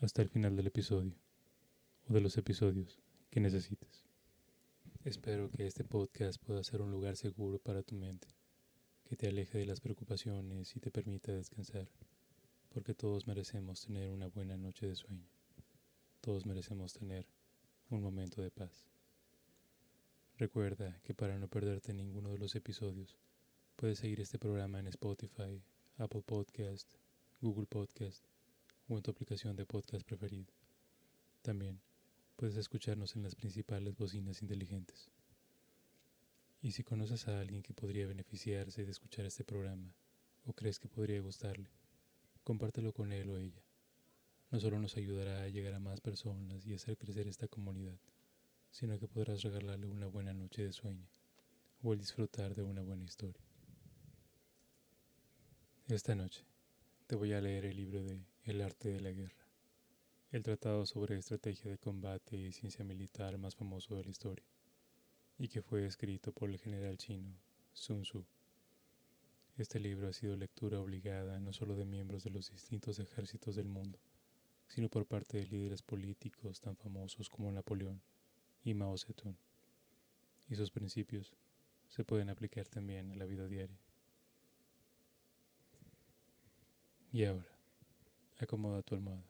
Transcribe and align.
hasta 0.00 0.22
el 0.22 0.28
final 0.28 0.54
del 0.54 0.68
episodio 0.68 1.12
o 2.08 2.12
de 2.12 2.20
los 2.20 2.36
episodios 2.38 3.00
que 3.30 3.40
necesites. 3.40 4.04
Espero 5.04 5.50
que 5.50 5.66
este 5.66 5.82
podcast 5.82 6.40
pueda 6.40 6.62
ser 6.62 6.82
un 6.82 6.92
lugar 6.92 7.16
seguro 7.16 7.58
para 7.58 7.82
tu 7.82 7.96
mente, 7.96 8.28
que 9.04 9.16
te 9.16 9.26
aleje 9.26 9.58
de 9.58 9.66
las 9.66 9.80
preocupaciones 9.80 10.76
y 10.76 10.80
te 10.80 10.92
permita 10.92 11.32
descansar, 11.32 11.88
porque 12.68 12.94
todos 12.94 13.26
merecemos 13.26 13.80
tener 13.80 14.10
una 14.10 14.28
buena 14.28 14.56
noche 14.56 14.86
de 14.86 14.94
sueño. 14.94 15.28
Todos 16.20 16.46
merecemos 16.46 16.92
tener 16.92 17.26
un 17.90 18.00
momento 18.00 18.40
de 18.40 18.50
paz. 18.50 18.86
Recuerda 20.36 21.00
que 21.02 21.14
para 21.14 21.38
no 21.38 21.48
perderte 21.48 21.92
ninguno 21.92 22.30
de 22.30 22.38
los 22.38 22.54
episodios, 22.54 23.18
puedes 23.74 23.98
seguir 23.98 24.20
este 24.20 24.38
programa 24.38 24.78
en 24.78 24.86
Spotify, 24.86 25.60
Apple 25.96 26.22
Podcast, 26.22 26.88
Google 27.40 27.66
Podcast 27.66 28.24
o 28.88 28.96
en 28.96 29.02
tu 29.02 29.10
aplicación 29.10 29.54
de 29.54 29.66
podcast 29.66 30.04
preferido. 30.04 30.52
También 31.42 31.80
puedes 32.36 32.56
escucharnos 32.56 33.16
en 33.16 33.22
las 33.22 33.34
principales 33.34 33.96
bocinas 33.96 34.42
inteligentes. 34.42 35.10
Y 36.62 36.72
si 36.72 36.82
conoces 36.82 37.28
a 37.28 37.38
alguien 37.38 37.62
que 37.62 37.74
podría 37.74 38.06
beneficiarse 38.06 38.84
de 38.84 38.90
escuchar 38.90 39.26
este 39.26 39.44
programa 39.44 39.94
o 40.46 40.52
crees 40.52 40.78
que 40.80 40.88
podría 40.88 41.20
gustarle, 41.20 41.68
compártelo 42.42 42.92
con 42.92 43.12
él 43.12 43.28
o 43.30 43.38
ella. 43.38 43.62
No 44.50 44.58
solo 44.58 44.78
nos 44.78 44.96
ayudará 44.96 45.42
a 45.42 45.48
llegar 45.48 45.74
a 45.74 45.78
más 45.78 46.00
personas 46.00 46.66
y 46.66 46.74
hacer 46.74 46.96
crecer 46.96 47.28
esta 47.28 47.46
comunidad, 47.48 47.98
sino 48.70 48.98
que 48.98 49.06
podrás 49.06 49.42
regalarle 49.42 49.86
una 49.86 50.06
buena 50.06 50.32
noche 50.32 50.64
de 50.64 50.72
sueño 50.72 51.06
o 51.82 51.92
el 51.92 51.98
disfrutar 51.98 52.54
de 52.54 52.62
una 52.62 52.82
buena 52.82 53.04
historia. 53.04 53.42
Esta 55.88 56.14
noche 56.14 56.44
te 57.06 57.16
voy 57.16 57.32
a 57.32 57.40
leer 57.40 57.66
el 57.66 57.76
libro 57.76 58.02
de 58.02 58.20
El 58.48 58.62
arte 58.62 58.88
de 58.88 59.00
la 59.02 59.10
guerra, 59.10 59.44
el 60.30 60.42
tratado 60.42 60.86
sobre 60.86 61.18
estrategia 61.18 61.70
de 61.70 61.76
combate 61.76 62.38
y 62.38 62.50
ciencia 62.50 62.82
militar 62.82 63.36
más 63.36 63.54
famoso 63.54 63.94
de 63.94 64.04
la 64.04 64.08
historia, 64.08 64.46
y 65.36 65.48
que 65.48 65.60
fue 65.60 65.84
escrito 65.84 66.32
por 66.32 66.48
el 66.48 66.58
general 66.58 66.96
chino 66.96 67.28
Sun 67.74 68.04
Tzu. 68.04 68.24
Este 69.58 69.78
libro 69.78 70.08
ha 70.08 70.14
sido 70.14 70.34
lectura 70.34 70.80
obligada 70.80 71.38
no 71.40 71.52
solo 71.52 71.76
de 71.76 71.84
miembros 71.84 72.24
de 72.24 72.30
los 72.30 72.50
distintos 72.50 72.98
ejércitos 73.00 73.54
del 73.54 73.68
mundo, 73.68 73.98
sino 74.66 74.88
por 74.88 75.04
parte 75.04 75.36
de 75.36 75.46
líderes 75.46 75.82
políticos 75.82 76.62
tan 76.62 76.74
famosos 76.74 77.28
como 77.28 77.52
Napoleón 77.52 78.00
y 78.64 78.72
Mao 78.72 78.96
Zedong. 78.96 79.36
Y 80.48 80.54
sus 80.54 80.70
principios 80.70 81.34
se 81.90 82.02
pueden 82.02 82.30
aplicar 82.30 82.66
también 82.66 83.12
a 83.12 83.14
la 83.14 83.26
vida 83.26 83.46
diaria. 83.46 83.78
Y 87.12 87.26
ahora, 87.26 87.57
acomoda 88.44 88.82
tu 88.82 88.94
almohada. 88.94 89.24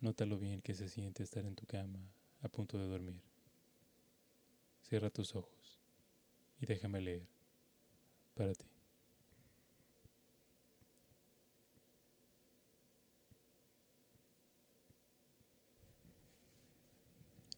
Nota 0.00 0.26
lo 0.26 0.38
bien 0.38 0.60
que 0.62 0.74
se 0.74 0.88
siente 0.88 1.22
estar 1.22 1.44
en 1.44 1.54
tu 1.54 1.66
cama 1.66 2.00
a 2.40 2.48
punto 2.48 2.78
de 2.78 2.86
dormir. 2.86 3.22
Cierra 4.82 5.10
tus 5.10 5.34
ojos 5.36 5.78
y 6.60 6.66
déjame 6.66 7.00
leer 7.00 7.26
para 8.34 8.54
ti. 8.54 8.66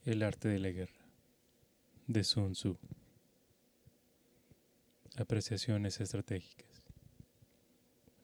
El 0.04 0.22
arte 0.22 0.48
de 0.48 0.58
la 0.58 0.68
guerra 0.68 1.04
de 2.06 2.24
Sun 2.24 2.52
Tzu. 2.52 2.76
Apreciaciones 5.16 6.00
estratégicas. 6.00 6.73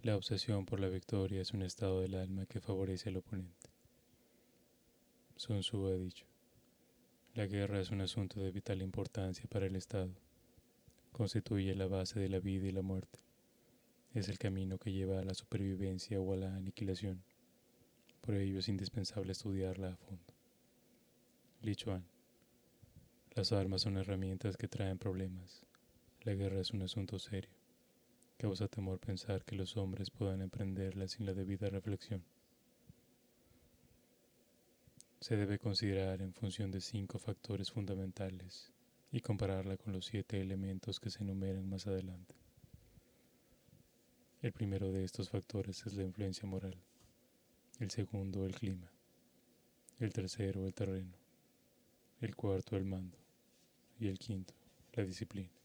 La 0.03 0.17
obsesión 0.17 0.65
por 0.65 0.81
la 0.81 0.89
victoria 0.89 1.43
es 1.43 1.53
un 1.53 1.61
estado 1.61 2.01
del 2.01 2.15
alma 2.15 2.47
que 2.47 2.63
favorece 2.63 3.11
al 3.11 3.19
oponente. 3.19 3.69
Sun 5.37 5.61
Tzu 5.61 5.89
ha 5.89 5.95
dicho, 5.99 6.25
la 7.35 7.47
guerra 7.47 7.79
es 7.79 7.91
un 7.91 8.01
asunto 8.01 8.41
de 8.41 8.51
vital 8.51 8.81
importancia 8.81 9.47
para 9.51 9.67
el 9.67 9.77
Estado. 9.77 10.11
Constituye 11.13 11.75
la 11.75 11.87
base 11.87 12.19
de 12.19 12.31
la 12.31 12.41
vida 12.41 12.67
y 12.67 12.73
la 12.73 12.81
muerte. 12.81 13.19
Es 14.15 14.31
el 14.31 14.39
camino 14.39 14.79
que 14.79 14.91
lleva 14.91 15.21
a 15.21 15.25
la 15.25 15.35
supervivencia 15.35 16.19
o 16.19 16.33
a 16.33 16.37
la 16.37 16.57
aniquilación. 16.57 17.23
Por 18.23 18.37
ello 18.37 18.59
es 18.59 18.69
indispensable 18.69 19.33
estudiarla 19.33 19.93
a 19.93 19.97
fondo. 19.97 20.35
Li 21.61 21.77
Chuan. 21.77 22.07
Las 23.35 23.53
armas 23.53 23.83
son 23.83 23.99
herramientas 23.99 24.57
que 24.57 24.67
traen 24.67 24.99
problemas. 24.99 25.63
La 26.23 26.33
guerra 26.33 26.61
es 26.61 26.71
un 26.71 26.81
asunto 26.81 27.19
serio. 27.19 27.60
Causa 28.41 28.69
temor 28.69 28.99
pensar 28.99 29.45
que 29.45 29.55
los 29.55 29.77
hombres 29.77 30.11
puedan 30.11 30.41
emprenderla 30.41 31.07
sin 31.07 31.27
la 31.27 31.35
debida 31.35 31.69
reflexión. 31.69 32.25
Se 35.21 35.37
debe 35.37 35.59
considerar 35.59 36.23
en 36.23 36.33
función 36.33 36.71
de 36.71 36.81
cinco 36.81 37.19
factores 37.19 37.71
fundamentales 37.71 38.73
y 39.13 39.21
compararla 39.21 39.77
con 39.77 39.93
los 39.93 40.07
siete 40.07 40.41
elementos 40.41 40.99
que 41.01 41.11
se 41.11 41.23
enumeran 41.23 41.69
más 41.69 41.87
adelante. 41.87 42.35
El 44.41 44.53
primero 44.53 44.91
de 44.91 45.05
estos 45.05 45.29
factores 45.29 45.85
es 45.85 45.93
la 45.93 46.05
influencia 46.05 46.49
moral, 46.49 46.79
el 47.79 47.91
segundo 47.91 48.47
el 48.47 48.55
clima, 48.55 48.91
el 49.99 50.15
tercero 50.15 50.65
el 50.65 50.73
terreno, 50.73 51.13
el 52.23 52.35
cuarto 52.35 52.79
el 52.79 52.87
mando 52.87 53.19
y 53.99 54.09
el 54.09 54.19
quinto 54.19 54.55
la 54.95 55.05
disciplina. 55.05 55.60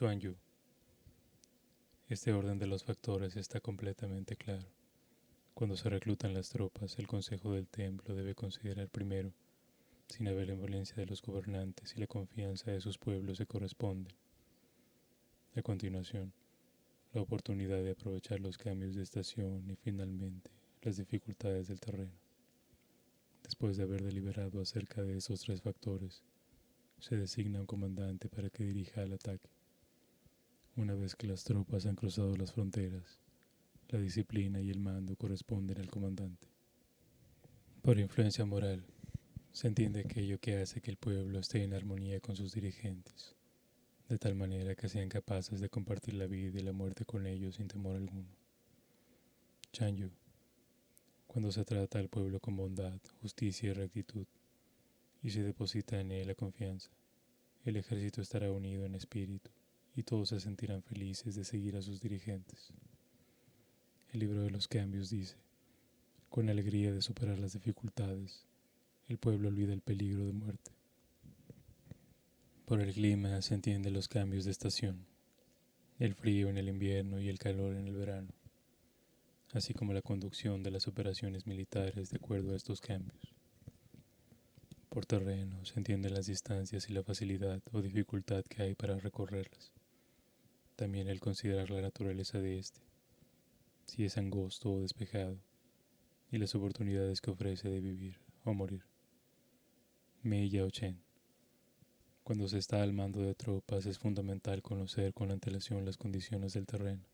Chuan 0.00 0.18
Yu. 0.18 0.34
Este 2.08 2.32
orden 2.32 2.58
de 2.58 2.66
los 2.66 2.84
factores 2.84 3.36
está 3.36 3.60
completamente 3.60 4.34
claro. 4.34 4.66
Cuando 5.52 5.76
se 5.76 5.90
reclutan 5.90 6.32
las 6.32 6.48
tropas, 6.48 6.98
el 6.98 7.06
Consejo 7.06 7.52
del 7.52 7.68
Templo 7.68 8.14
debe 8.14 8.34
considerar 8.34 8.88
primero 8.88 9.30
si 10.08 10.24
la 10.24 10.32
benevolencia 10.32 10.96
de 10.96 11.04
los 11.04 11.20
gobernantes 11.20 11.92
y 11.94 12.00
la 12.00 12.06
confianza 12.06 12.70
de 12.70 12.80
sus 12.80 12.96
pueblos 12.96 13.36
se 13.36 13.44
corresponden. 13.44 14.14
A 15.54 15.60
continuación, 15.60 16.32
la 17.12 17.20
oportunidad 17.20 17.82
de 17.82 17.90
aprovechar 17.90 18.40
los 18.40 18.56
cambios 18.56 18.94
de 18.94 19.02
estación 19.02 19.68
y 19.68 19.76
finalmente 19.76 20.50
las 20.80 20.96
dificultades 20.96 21.68
del 21.68 21.78
terreno. 21.78 22.16
Después 23.42 23.76
de 23.76 23.82
haber 23.82 24.02
deliberado 24.02 24.62
acerca 24.62 25.02
de 25.02 25.18
esos 25.18 25.42
tres 25.42 25.60
factores, 25.60 26.22
se 27.00 27.18
designa 27.18 27.60
un 27.60 27.66
comandante 27.66 28.30
para 28.30 28.48
que 28.48 28.64
dirija 28.64 29.02
el 29.02 29.12
ataque. 29.12 29.59
Una 30.76 30.94
vez 30.94 31.16
que 31.16 31.26
las 31.26 31.42
tropas 31.42 31.84
han 31.84 31.96
cruzado 31.96 32.36
las 32.36 32.52
fronteras, 32.52 33.18
la 33.88 33.98
disciplina 33.98 34.60
y 34.60 34.70
el 34.70 34.78
mando 34.78 35.16
corresponden 35.16 35.78
al 35.78 35.90
comandante. 35.90 36.46
Por 37.82 37.98
influencia 37.98 38.46
moral, 38.46 38.84
se 39.52 39.66
entiende 39.66 40.00
aquello 40.00 40.38
que 40.38 40.58
hace 40.58 40.80
que 40.80 40.92
el 40.92 40.96
pueblo 40.96 41.40
esté 41.40 41.64
en 41.64 41.74
armonía 41.74 42.20
con 42.20 42.36
sus 42.36 42.52
dirigentes, 42.52 43.34
de 44.08 44.16
tal 44.18 44.36
manera 44.36 44.76
que 44.76 44.88
sean 44.88 45.08
capaces 45.08 45.60
de 45.60 45.68
compartir 45.68 46.14
la 46.14 46.26
vida 46.26 46.60
y 46.60 46.62
la 46.62 46.72
muerte 46.72 47.04
con 47.04 47.26
ellos 47.26 47.56
sin 47.56 47.66
temor 47.66 47.96
alguno. 47.96 48.28
Chanyu, 49.72 50.10
cuando 51.26 51.50
se 51.50 51.64
trata 51.64 51.98
al 51.98 52.08
pueblo 52.08 52.38
con 52.38 52.56
bondad, 52.56 53.00
justicia 53.20 53.70
y 53.70 53.72
rectitud, 53.72 54.26
y 55.20 55.30
se 55.30 55.42
deposita 55.42 56.00
en 56.00 56.12
él 56.12 56.28
la 56.28 56.36
confianza, 56.36 56.90
el 57.64 57.76
ejército 57.76 58.22
estará 58.22 58.52
unido 58.52 58.86
en 58.86 58.94
espíritu 58.94 59.50
y 59.96 60.02
todos 60.02 60.30
se 60.30 60.40
sentirán 60.40 60.82
felices 60.82 61.34
de 61.34 61.44
seguir 61.44 61.76
a 61.76 61.82
sus 61.82 62.00
dirigentes. 62.00 62.72
El 64.12 64.20
libro 64.20 64.42
de 64.42 64.50
los 64.50 64.68
cambios 64.68 65.10
dice, 65.10 65.36
con 66.28 66.48
alegría 66.48 66.92
de 66.92 67.02
superar 67.02 67.38
las 67.38 67.52
dificultades, 67.52 68.46
el 69.08 69.18
pueblo 69.18 69.48
olvida 69.48 69.72
el 69.72 69.82
peligro 69.82 70.26
de 70.26 70.32
muerte. 70.32 70.70
Por 72.66 72.80
el 72.80 72.92
clima 72.92 73.42
se 73.42 73.54
entienden 73.54 73.92
los 73.92 74.08
cambios 74.08 74.44
de 74.44 74.52
estación, 74.52 75.06
el 75.98 76.14
frío 76.14 76.48
en 76.48 76.56
el 76.56 76.68
invierno 76.68 77.20
y 77.20 77.28
el 77.28 77.38
calor 77.38 77.74
en 77.74 77.88
el 77.88 77.96
verano, 77.96 78.32
así 79.52 79.74
como 79.74 79.92
la 79.92 80.02
conducción 80.02 80.62
de 80.62 80.70
las 80.70 80.86
operaciones 80.86 81.46
militares 81.46 82.10
de 82.10 82.16
acuerdo 82.16 82.52
a 82.52 82.56
estos 82.56 82.80
cambios. 82.80 83.34
Por 84.88 85.06
terreno 85.06 85.64
se 85.64 85.78
entienden 85.78 86.14
las 86.14 86.26
distancias 86.26 86.88
y 86.88 86.92
la 86.92 87.02
facilidad 87.02 87.60
o 87.72 87.82
dificultad 87.82 88.44
que 88.44 88.62
hay 88.62 88.74
para 88.74 88.98
recorrerlas 88.98 89.72
también 90.80 91.08
el 91.08 91.20
considerar 91.20 91.68
la 91.68 91.82
naturaleza 91.82 92.38
de 92.38 92.58
éste, 92.58 92.80
si 93.84 94.06
es 94.06 94.16
angosto 94.16 94.72
o 94.72 94.80
despejado, 94.80 95.36
y 96.32 96.38
las 96.38 96.54
oportunidades 96.54 97.20
que 97.20 97.30
ofrece 97.30 97.68
de 97.68 97.80
vivir 97.80 98.16
o 98.44 98.54
morir. 98.54 98.82
Mei 100.22 100.48
Yao 100.48 100.70
Chen. 100.70 100.98
Cuando 102.24 102.48
se 102.48 102.56
está 102.56 102.82
al 102.82 102.94
mando 102.94 103.20
de 103.20 103.34
tropas 103.34 103.84
es 103.84 103.98
fundamental 103.98 104.62
conocer 104.62 105.12
con 105.12 105.30
antelación 105.30 105.84
las 105.84 105.98
condiciones 105.98 106.54
del 106.54 106.64
terreno. 106.64 107.04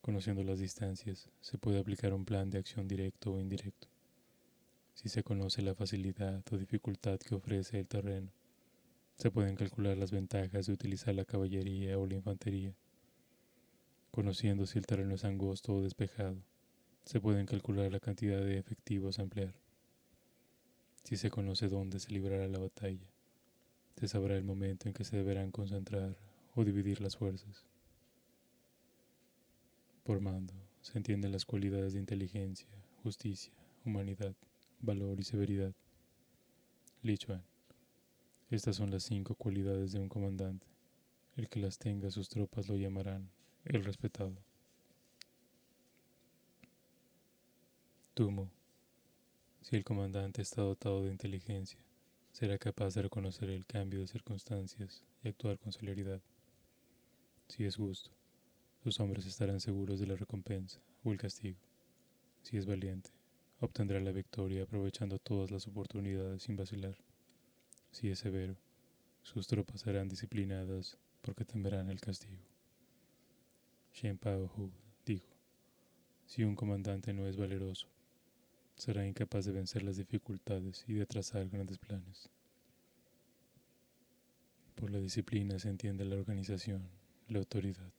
Conociendo 0.00 0.42
las 0.42 0.58
distancias, 0.58 1.28
se 1.42 1.58
puede 1.58 1.78
aplicar 1.78 2.14
un 2.14 2.24
plan 2.24 2.48
de 2.48 2.60
acción 2.60 2.88
directo 2.88 3.34
o 3.34 3.40
indirecto. 3.40 3.88
Si 4.94 5.10
se 5.10 5.22
conoce 5.22 5.60
la 5.60 5.74
facilidad 5.74 6.42
o 6.50 6.56
dificultad 6.56 7.18
que 7.18 7.34
ofrece 7.34 7.80
el 7.80 7.86
terreno, 7.86 8.30
se 9.16 9.30
pueden 9.30 9.54
calcular 9.54 9.96
las 9.96 10.10
ventajas 10.10 10.66
de 10.66 10.72
utilizar 10.72 11.14
la 11.14 11.24
caballería 11.24 11.98
o 11.98 12.06
la 12.06 12.14
infantería. 12.14 12.74
Conociendo 14.10 14.66
si 14.66 14.78
el 14.78 14.86
terreno 14.86 15.14
es 15.14 15.24
angosto 15.24 15.74
o 15.74 15.82
despejado, 15.82 16.36
se 17.04 17.20
pueden 17.20 17.46
calcular 17.46 17.90
la 17.92 18.00
cantidad 18.00 18.40
de 18.40 18.58
efectivos 18.58 19.18
a 19.18 19.22
emplear. 19.22 19.54
Si 21.04 21.16
se 21.16 21.30
conoce 21.30 21.68
dónde 21.68 22.00
se 22.00 22.12
librará 22.12 22.48
la 22.48 22.58
batalla, 22.58 23.06
se 23.96 24.08
sabrá 24.08 24.36
el 24.36 24.44
momento 24.44 24.88
en 24.88 24.94
que 24.94 25.04
se 25.04 25.16
deberán 25.16 25.50
concentrar 25.50 26.16
o 26.54 26.64
dividir 26.64 27.00
las 27.00 27.16
fuerzas. 27.16 27.64
Por 30.02 30.20
mando 30.20 30.54
se 30.80 30.98
entienden 30.98 31.32
las 31.32 31.44
cualidades 31.44 31.92
de 31.92 32.00
inteligencia, 32.00 32.68
justicia, 33.02 33.52
humanidad, 33.84 34.34
valor 34.80 35.18
y 35.20 35.24
severidad. 35.24 35.72
Li 37.02 37.16
Estas 38.54 38.76
son 38.76 38.92
las 38.92 39.02
cinco 39.02 39.34
cualidades 39.34 39.90
de 39.90 39.98
un 39.98 40.08
comandante. 40.08 40.64
El 41.36 41.48
que 41.48 41.58
las 41.58 41.76
tenga 41.76 42.12
sus 42.12 42.28
tropas 42.28 42.68
lo 42.68 42.76
llamarán 42.76 43.28
el 43.64 43.82
respetado. 43.82 44.32
Tumo. 48.14 48.48
Si 49.60 49.74
el 49.74 49.82
comandante 49.82 50.40
está 50.40 50.62
dotado 50.62 51.02
de 51.02 51.10
inteligencia, 51.10 51.80
será 52.30 52.56
capaz 52.56 52.94
de 52.94 53.02
reconocer 53.02 53.50
el 53.50 53.66
cambio 53.66 53.98
de 53.98 54.06
circunstancias 54.06 55.02
y 55.24 55.30
actuar 55.30 55.58
con 55.58 55.72
celeridad. 55.72 56.20
Si 57.48 57.64
es 57.64 57.74
justo, 57.74 58.12
sus 58.84 59.00
hombres 59.00 59.26
estarán 59.26 59.58
seguros 59.58 59.98
de 59.98 60.06
la 60.06 60.14
recompensa 60.14 60.78
o 61.02 61.10
el 61.10 61.18
castigo. 61.18 61.58
Si 62.42 62.56
es 62.56 62.66
valiente, 62.66 63.10
obtendrá 63.58 63.98
la 63.98 64.12
victoria 64.12 64.62
aprovechando 64.62 65.18
todas 65.18 65.50
las 65.50 65.66
oportunidades 65.66 66.44
sin 66.44 66.54
vacilar. 66.54 66.94
Si 67.94 68.10
es 68.10 68.18
severo, 68.18 68.56
sus 69.22 69.46
tropas 69.46 69.82
serán 69.82 70.08
disciplinadas 70.08 70.98
porque 71.22 71.44
temerán 71.44 71.90
el 71.90 72.00
castigo. 72.00 72.42
Shen 73.92 74.18
Pao 74.18 74.50
Hu 74.56 74.72
dijo, 75.06 75.28
si 76.26 76.42
un 76.42 76.56
comandante 76.56 77.12
no 77.12 77.28
es 77.28 77.36
valeroso, 77.36 77.86
será 78.74 79.06
incapaz 79.06 79.44
de 79.44 79.52
vencer 79.52 79.84
las 79.84 79.96
dificultades 79.96 80.84
y 80.88 80.94
de 80.94 81.06
trazar 81.06 81.48
grandes 81.48 81.78
planes. 81.78 82.30
Por 84.74 84.90
la 84.90 84.98
disciplina 84.98 85.60
se 85.60 85.68
entiende 85.68 86.04
la 86.04 86.16
organización, 86.16 86.88
la 87.28 87.38
autoridad, 87.38 87.92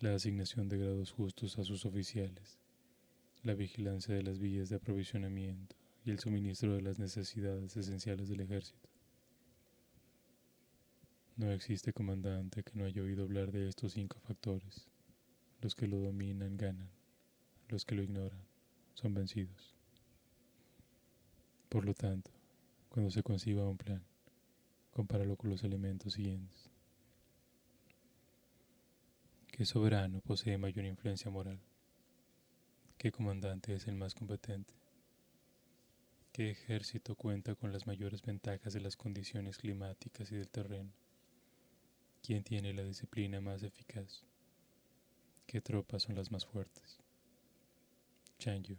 la 0.00 0.14
asignación 0.14 0.68
de 0.68 0.76
grados 0.76 1.12
justos 1.12 1.58
a 1.58 1.64
sus 1.64 1.86
oficiales, 1.86 2.58
la 3.42 3.54
vigilancia 3.54 4.14
de 4.14 4.22
las 4.22 4.38
vías 4.38 4.68
de 4.68 4.76
aprovisionamiento 4.76 5.76
y 6.04 6.10
el 6.10 6.18
suministro 6.18 6.74
de 6.74 6.82
las 6.82 6.98
necesidades 6.98 7.74
esenciales 7.74 8.28
del 8.28 8.40
ejército. 8.40 8.97
No 11.38 11.52
existe 11.52 11.92
comandante 11.92 12.64
que 12.64 12.72
no 12.74 12.84
haya 12.84 13.00
oído 13.00 13.22
hablar 13.22 13.52
de 13.52 13.68
estos 13.68 13.92
cinco 13.92 14.18
factores. 14.18 14.88
Los 15.60 15.76
que 15.76 15.86
lo 15.86 15.98
dominan 15.98 16.56
ganan, 16.56 16.90
los 17.68 17.84
que 17.84 17.94
lo 17.94 18.02
ignoran 18.02 18.40
son 18.94 19.14
vencidos. 19.14 19.76
Por 21.68 21.84
lo 21.84 21.94
tanto, 21.94 22.32
cuando 22.88 23.12
se 23.12 23.22
conciba 23.22 23.68
un 23.68 23.76
plan, 23.76 24.02
compáralo 24.90 25.36
con 25.36 25.50
los 25.50 25.62
elementos 25.62 26.14
siguientes. 26.14 26.70
¿Qué 29.46 29.64
soberano 29.64 30.20
posee 30.22 30.58
mayor 30.58 30.86
influencia 30.86 31.30
moral? 31.30 31.60
¿Qué 32.96 33.12
comandante 33.12 33.76
es 33.76 33.86
el 33.86 33.94
más 33.94 34.12
competente? 34.12 34.74
¿Qué 36.32 36.50
ejército 36.50 37.14
cuenta 37.14 37.54
con 37.54 37.72
las 37.72 37.86
mayores 37.86 38.22
ventajas 38.22 38.72
de 38.72 38.80
las 38.80 38.96
condiciones 38.96 39.56
climáticas 39.56 40.32
y 40.32 40.34
del 40.34 40.48
terreno? 40.48 40.90
¿Quién 42.28 42.44
tiene 42.44 42.74
la 42.74 42.82
disciplina 42.82 43.40
más 43.40 43.62
eficaz? 43.62 44.22
¿Qué 45.46 45.62
tropas 45.62 46.02
son 46.02 46.14
las 46.14 46.30
más 46.30 46.44
fuertes? 46.44 46.98
Chanyu 48.38 48.76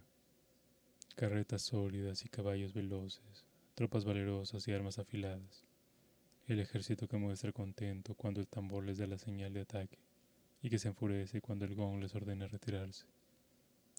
carretas 1.16 1.62
sólidas 1.62 2.24
y 2.24 2.28
caballos 2.28 2.72
veloces, 2.72 3.44
tropas 3.74 4.04
valerosas 4.04 4.68
y 4.68 4.72
armas 4.72 5.00
afiladas. 5.00 5.64
El 6.46 6.60
ejército 6.60 7.08
que 7.08 7.16
muestra 7.16 7.50
contento 7.50 8.14
cuando 8.14 8.40
el 8.40 8.46
tambor 8.46 8.84
les 8.84 8.98
da 8.98 9.08
la 9.08 9.18
señal 9.18 9.52
de 9.52 9.62
ataque 9.62 9.98
y 10.62 10.70
que 10.70 10.78
se 10.78 10.86
enfurece 10.86 11.40
cuando 11.40 11.64
el 11.64 11.74
gong 11.74 11.98
les 11.98 12.14
ordena 12.14 12.46
retirarse. 12.46 13.04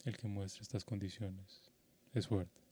El 0.06 0.16
que 0.16 0.28
muestra 0.28 0.62
estas 0.62 0.86
condiciones 0.86 1.60
es 2.14 2.26
fuerte. 2.26 2.62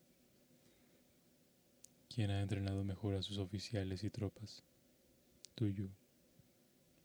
¿Quién 2.09 2.31
ha 2.31 2.41
entrenado 2.41 2.85
mejor 2.85 3.17
a 3.17 3.23
sus 3.23 3.37
oficiales 3.37 4.03
y 4.03 4.09
tropas? 4.09 4.62
Tuyo. 5.55 5.91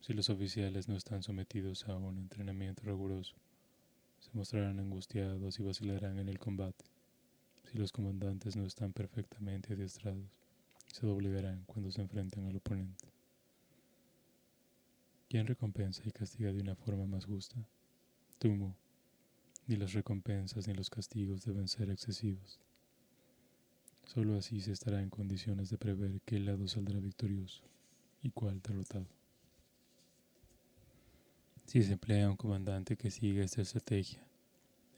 Si 0.06 0.14
los 0.14 0.30
oficiales 0.30 0.88
no 0.88 0.96
están 0.96 1.24
sometidos 1.24 1.88
a 1.88 1.96
un 1.96 2.20
entrenamiento 2.20 2.84
riguroso, 2.84 3.34
se 4.20 4.30
mostrarán 4.34 4.80
angustiados 4.80 5.60
y 5.60 5.64
vacilarán 5.64 6.20
en 6.20 6.30
el 6.30 6.38
combate. 6.38 6.86
Si 7.64 7.80
los 7.80 7.92
comandantes 7.92 8.56
no 8.56 8.68
están 8.68 8.94
perfectamente 8.94 9.74
adiestrados, 9.74 10.30
se 10.94 11.08
doblegarán 11.08 11.64
cuando 11.66 11.90
se 11.90 12.04
enfrenten 12.04 12.46
al 12.46 12.56
oponente. 12.56 13.08
¿Quién 15.28 15.48
recompensa 15.48 16.04
y 16.06 16.12
castiga 16.12 16.54
de 16.54 16.62
una 16.62 16.76
forma 16.76 17.08
más 17.08 17.26
justa? 17.26 17.56
Tumo. 18.38 18.76
Ni 19.66 19.76
las 19.76 19.94
recompensas 19.94 20.68
ni 20.68 20.76
los 20.76 20.92
castigos 20.92 21.46
deben 21.46 21.68
ser 21.68 21.90
excesivos. 21.90 22.60
Solo 24.06 24.38
así 24.38 24.62
se 24.62 24.72
estará 24.72 25.02
en 25.02 25.10
condiciones 25.10 25.72
de 25.72 25.80
prever 25.80 26.22
qué 26.26 26.40
lado 26.40 26.68
saldrá 26.68 27.00
victorioso 27.00 27.64
y 28.22 28.30
cuál 28.30 28.62
derrotado. 28.62 29.15
Si 31.66 31.82
se 31.82 31.94
emplea 31.94 32.30
un 32.30 32.38
comandante 32.38 32.96
que 32.96 33.10
siga 33.10 33.44
esta 33.44 33.64
estrategia, 33.64 34.22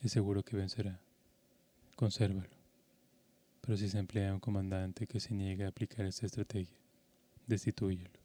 es 0.01 0.11
seguro 0.11 0.43
que 0.43 0.57
vencerá. 0.57 0.99
Consérvalo. 1.95 2.49
Pero 3.61 3.77
si 3.77 3.89
se 3.89 3.97
emplea 3.97 4.33
un 4.33 4.41
comandante 4.41 5.07
que 5.07 5.21
se 5.21 5.33
niega 5.33 5.65
a 5.65 5.69
aplicar 5.69 6.05
esta 6.05 6.25
estrategia, 6.25 6.77
destituyelo. 7.47 8.19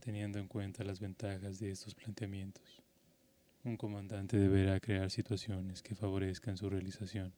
Teniendo 0.00 0.38
en 0.38 0.48
cuenta 0.48 0.82
las 0.82 0.98
ventajas 0.98 1.58
de 1.58 1.72
estos 1.72 1.94
planteamientos, 1.94 2.82
un 3.64 3.76
comandante 3.76 4.38
deberá 4.38 4.80
crear 4.80 5.10
situaciones 5.10 5.82
que 5.82 5.94
favorezcan 5.94 6.56
su 6.56 6.70
realización. 6.70 7.34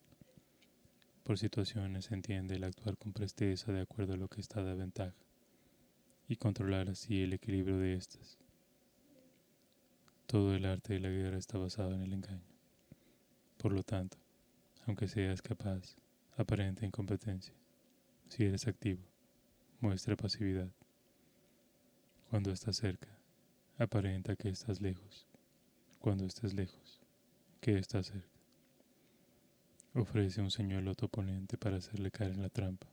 Por 1.24 1.38
situaciones 1.38 2.04
se 2.04 2.14
entiende 2.14 2.54
el 2.54 2.64
actuar 2.64 2.96
con 2.96 3.12
presteza 3.12 3.72
de 3.72 3.80
acuerdo 3.80 4.14
a 4.14 4.16
lo 4.16 4.28
que 4.28 4.40
está 4.40 4.62
de 4.62 4.74
ventaja 4.74 5.29
y 6.30 6.36
controlar 6.36 6.88
así 6.88 7.24
el 7.24 7.32
equilibrio 7.32 7.76
de 7.78 7.94
estas. 7.94 8.38
Todo 10.26 10.54
el 10.54 10.64
arte 10.64 10.92
de 10.92 11.00
la 11.00 11.08
guerra 11.08 11.36
está 11.36 11.58
basado 11.58 11.92
en 11.92 12.02
el 12.02 12.12
engaño. 12.12 12.46
Por 13.56 13.72
lo 13.72 13.82
tanto, 13.82 14.16
aunque 14.86 15.08
seas 15.08 15.42
capaz, 15.42 15.96
aparente 16.36 16.86
incompetencia. 16.86 17.52
Si 18.28 18.44
eres 18.44 18.68
activo, 18.68 19.02
muestra 19.80 20.14
pasividad. 20.14 20.70
Cuando 22.30 22.52
estás 22.52 22.76
cerca, 22.76 23.08
aparenta 23.76 24.36
que 24.36 24.50
estás 24.50 24.80
lejos. 24.80 25.26
Cuando 25.98 26.26
estés 26.26 26.54
lejos, 26.54 27.00
que 27.60 27.76
estás 27.76 28.06
cerca. 28.06 28.38
Ofrece 29.94 30.40
un 30.40 30.52
señuelo 30.52 30.92
a 30.92 30.94
tu 30.94 31.06
oponente 31.06 31.58
para 31.58 31.78
hacerle 31.78 32.12
caer 32.12 32.30
en 32.30 32.42
la 32.42 32.50
trampa. 32.50 32.86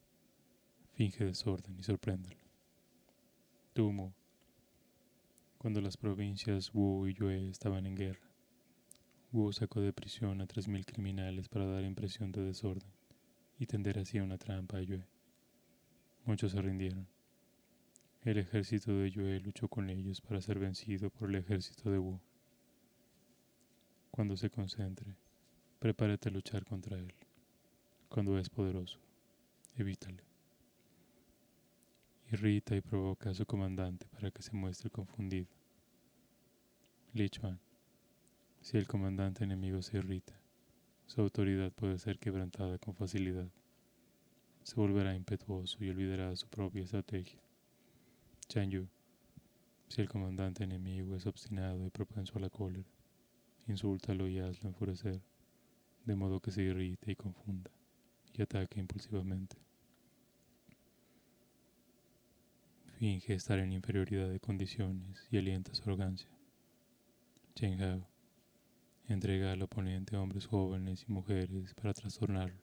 Finge 0.96 1.24
desorden 1.24 1.77
y 1.79 1.84
sorpréndelo. 1.84 2.47
Tumo. 3.77 4.15
Cuando 5.60 5.81
las 5.81 5.98
provincias 5.98 6.74
Wu 6.74 7.05
y 7.05 7.13
Yue 7.13 7.48
estaban 7.48 7.86
en 7.86 7.93
guerra, 7.93 8.27
Wu 9.31 9.53
sacó 9.53 9.81
de 9.81 9.93
prisión 9.93 10.41
a 10.41 10.48
tres 10.48 10.67
mil 10.67 10.84
criminales 10.84 11.48
para 11.48 11.67
dar 11.67 11.84
impresión 11.84 12.31
de 12.31 12.41
desorden 12.41 12.89
y 13.60 13.67
tender 13.67 14.00
así 14.00 14.19
una 14.19 14.39
trampa 14.39 14.77
a 14.77 14.81
Yue. 14.81 15.05
Muchos 16.25 16.53
se 16.53 16.62
rindieron. 16.63 17.07
El 18.24 18.39
ejército 18.39 18.98
de 18.98 19.12
Yue 19.12 19.39
luchó 19.41 19.67
con 19.67 19.91
ellos 19.91 20.22
para 20.22 20.41
ser 20.41 20.57
vencido 20.57 21.12
por 21.12 21.29
el 21.29 21.36
ejército 21.36 21.91
de 21.91 22.00
Wu. 22.00 22.19
Cuando 24.10 24.38
se 24.38 24.50
concentre, 24.50 25.13
prepárate 25.77 26.29
a 26.29 26.31
luchar 26.31 26.65
contra 26.65 26.98
él. 26.98 27.13
Cuando 28.10 28.39
es 28.39 28.50
poderoso, 28.50 28.98
evítale. 29.75 30.37
Irrita 32.29 32.75
y 32.75 32.81
provoca 32.81 33.29
a 33.29 33.34
su 33.34 33.46
comandante 33.46 34.05
para 34.07 34.31
que 34.31 34.41
se 34.41 34.51
muestre 34.51 34.89
confundido. 34.89 35.48
Li 37.13 37.29
Chuan. 37.29 37.57
Si 38.60 38.77
el 38.77 38.86
comandante 38.86 39.46
enemigo 39.46 39.81
se 39.81 39.98
irrita, 39.98 40.34
su 41.05 41.22
autoridad 41.22 41.72
puede 41.72 41.98
ser 42.00 42.19
quebrantada 42.19 42.77
con 42.79 42.93
facilidad. 42.93 43.48
Se 44.63 44.75
volverá 44.75 45.15
impetuoso 45.15 45.81
y 45.81 45.89
olvidará 45.89 46.36
su 46.36 46.48
propia 46.48 46.84
estrategia. 46.84 47.39
Chan 48.50 48.72
Yu. 48.72 48.89
Si 49.88 50.01
el 50.01 50.10
comandante 50.10 50.65
enemigo 50.65 51.15
es 51.15 51.25
obstinado 51.27 51.86
y 51.86 51.89
propenso 51.89 52.38
a 52.38 52.41
la 52.41 52.50
cólera, 52.50 52.89
insúltalo 53.67 54.27
y 54.27 54.39
hazlo 54.39 54.67
enfurecer, 54.67 55.22
de 56.03 56.15
modo 56.17 56.41
que 56.41 56.51
se 56.51 56.63
irrite 56.63 57.13
y 57.13 57.15
confunda 57.15 57.72
y 58.34 58.41
ataque 58.41 58.81
impulsivamente. 58.81 59.66
Finge 62.98 63.36
estar 63.36 63.60
en 63.60 63.74
inferioridad 63.74 64.27
de 64.27 64.39
condiciones 64.39 65.27
y 65.30 65.38
alienta 65.38 65.75
su 65.75 65.84
arrogancia. 65.84 66.27
Chen 67.54 67.80
Hao. 67.84 68.08
Entrega 69.08 69.51
al 69.51 69.62
oponente 69.62 70.18
hombres 70.18 70.48
jóvenes 70.48 71.06
y 71.08 71.12
mujeres 71.12 71.75
para 71.75 71.94
trastornarlo, 71.94 72.58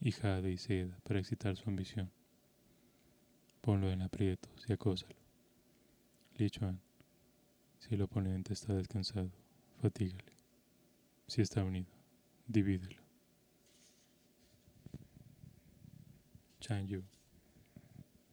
y 0.00 0.12
jade 0.12 0.52
y 0.52 0.56
seda 0.56 0.96
para 1.02 1.18
excitar 1.18 1.56
su 1.56 1.68
ambición. 1.68 2.12
Ponlo 3.60 3.90
en 3.90 4.02
aprietos 4.02 4.64
y 4.68 4.72
acósalo. 4.72 5.16
Li 6.36 6.48
Chuan. 6.48 6.80
Si 7.80 7.96
el 7.96 8.02
oponente 8.02 8.52
está 8.52 8.74
descansado, 8.74 9.32
fatígale. 9.80 10.36
Si 11.26 11.42
está 11.42 11.64
unido, 11.64 11.90
divídelo. 12.46 13.02
Chan 16.60 16.86
Yu. 16.86 17.02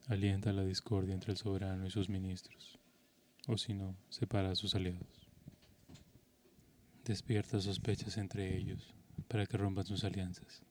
Alienta 0.09 0.51
la 0.51 0.65
discordia 0.65 1.13
entre 1.13 1.33
el 1.33 1.37
soberano 1.37 1.85
y 1.85 1.91
sus 1.91 2.09
ministros, 2.09 2.79
o 3.45 3.59
si 3.59 3.75
no, 3.75 3.95
separa 4.09 4.49
a 4.49 4.55
sus 4.55 4.73
aliados. 4.73 5.29
Despierta 7.05 7.59
sospechas 7.59 8.17
entre 8.17 8.57
ellos 8.57 8.95
para 9.27 9.45
que 9.45 9.55
rompan 9.55 9.85
sus 9.85 10.03
alianzas. 10.03 10.63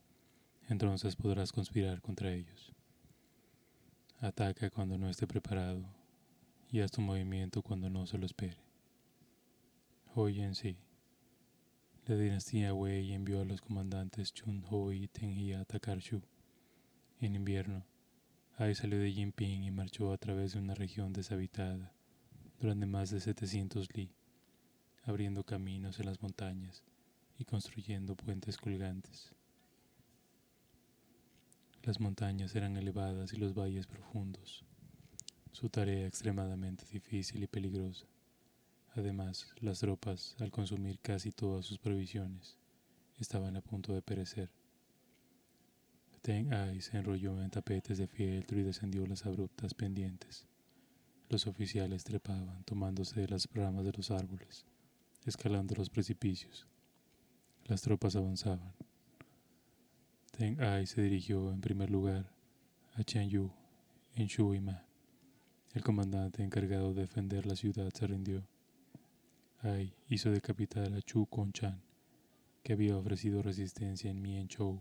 Entonces 0.68 1.14
podrás 1.14 1.52
conspirar 1.52 2.00
contra 2.00 2.32
ellos. 2.32 2.72
Ataca 4.18 4.70
cuando 4.70 4.98
no 4.98 5.08
esté 5.08 5.28
preparado 5.28 5.84
y 6.72 6.80
haz 6.80 6.90
tu 6.90 7.00
movimiento 7.00 7.62
cuando 7.62 7.88
no 7.88 8.08
se 8.08 8.18
lo 8.18 8.26
espere. 8.26 8.58
Hoy 10.16 10.40
en 10.40 10.56
sí, 10.56 10.78
la 12.06 12.16
dinastía 12.16 12.74
Wei 12.74 13.12
envió 13.12 13.42
a 13.42 13.44
los 13.44 13.60
comandantes 13.60 14.34
Chun 14.34 14.64
Ho 14.68 14.92
y 14.92 15.06
Teng 15.06 15.32
Yi 15.32 15.52
a 15.52 15.60
atacar 15.60 15.98
Shu. 15.98 16.22
En 17.20 17.36
invierno, 17.36 17.84
Ai 18.60 18.74
salió 18.74 18.98
de 18.98 19.12
Jinping 19.12 19.62
y 19.62 19.70
marchó 19.70 20.12
a 20.12 20.18
través 20.18 20.52
de 20.52 20.58
una 20.58 20.74
región 20.74 21.12
deshabitada 21.12 21.92
durante 22.58 22.86
más 22.86 23.08
de 23.10 23.20
700 23.20 23.94
li 23.94 24.10
abriendo 25.04 25.44
caminos 25.44 26.00
en 26.00 26.06
las 26.06 26.20
montañas 26.20 26.82
y 27.38 27.44
construyendo 27.44 28.16
puentes 28.16 28.56
colgantes. 28.56 29.30
Las 31.84 32.00
montañas 32.00 32.56
eran 32.56 32.76
elevadas 32.76 33.32
y 33.32 33.36
los 33.36 33.54
valles 33.54 33.86
profundos, 33.86 34.64
su 35.52 35.68
tarea 35.68 36.08
extremadamente 36.08 36.84
difícil 36.90 37.44
y 37.44 37.46
peligrosa. 37.46 38.06
Además, 38.96 39.54
las 39.60 39.78
tropas, 39.78 40.34
al 40.40 40.50
consumir 40.50 40.98
casi 40.98 41.30
todas 41.30 41.64
sus 41.64 41.78
provisiones, 41.78 42.58
estaban 43.20 43.56
a 43.56 43.60
punto 43.60 43.94
de 43.94 44.02
perecer. 44.02 44.50
Teng 46.28 46.52
Ai 46.52 46.82
se 46.82 46.98
enrolló 46.98 47.42
en 47.42 47.48
tapetes 47.48 47.96
de 47.96 48.06
fieltro 48.06 48.60
y 48.60 48.62
descendió 48.62 49.06
las 49.06 49.24
abruptas 49.24 49.72
pendientes. 49.72 50.44
Los 51.30 51.46
oficiales 51.46 52.04
trepaban, 52.04 52.64
tomándose 52.64 53.18
de 53.18 53.28
las 53.28 53.48
ramas 53.54 53.86
de 53.86 53.92
los 53.92 54.10
árboles 54.10 54.66
escalando 55.24 55.74
los 55.74 55.88
precipicios. 55.88 56.66
Las 57.64 57.80
tropas 57.80 58.14
avanzaban. 58.14 58.74
Teng 60.36 60.60
Ai 60.60 60.86
se 60.86 61.00
dirigió 61.00 61.50
en 61.50 61.62
primer 61.62 61.88
lugar 61.88 62.30
a 62.96 63.04
Chen 63.04 63.30
Yu 63.30 63.50
en 64.14 64.26
Shuima. 64.26 64.84
El 65.72 65.82
comandante 65.82 66.42
encargado 66.42 66.92
de 66.92 67.00
defender 67.00 67.46
la 67.46 67.56
ciudad 67.56 67.90
se 67.94 68.06
rindió. 68.06 68.46
Ai 69.62 69.94
hizo 70.10 70.30
decapitar 70.30 70.92
a 70.92 71.00
Chu 71.00 71.26
Chan, 71.54 71.80
que 72.62 72.74
había 72.74 72.98
ofrecido 72.98 73.40
resistencia 73.40 74.10
en 74.10 74.20
Mien 74.20 74.46
Chou, 74.46 74.78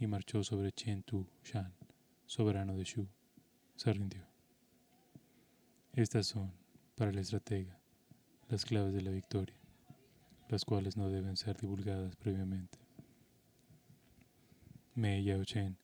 y 0.00 0.06
marchó 0.06 0.42
sobre 0.42 0.72
Chen 0.72 1.02
Tu 1.02 1.26
Shan, 1.44 1.74
soberano 2.24 2.74
de 2.74 2.84
Shu. 2.84 3.06
Se 3.76 3.92
rindió. 3.92 4.26
Estas 5.92 6.26
son, 6.26 6.52
para 6.96 7.10
el 7.10 7.18
estratega, 7.18 7.78
las 8.48 8.64
claves 8.64 8.94
de 8.94 9.02
la 9.02 9.10
victoria, 9.10 9.56
las 10.48 10.64
cuales 10.64 10.96
no 10.96 11.10
deben 11.10 11.36
ser 11.36 11.58
divulgadas 11.58 12.16
previamente. 12.16 12.78
Mei 14.94 15.22
Yao 15.22 15.44
Chen, 15.44 15.76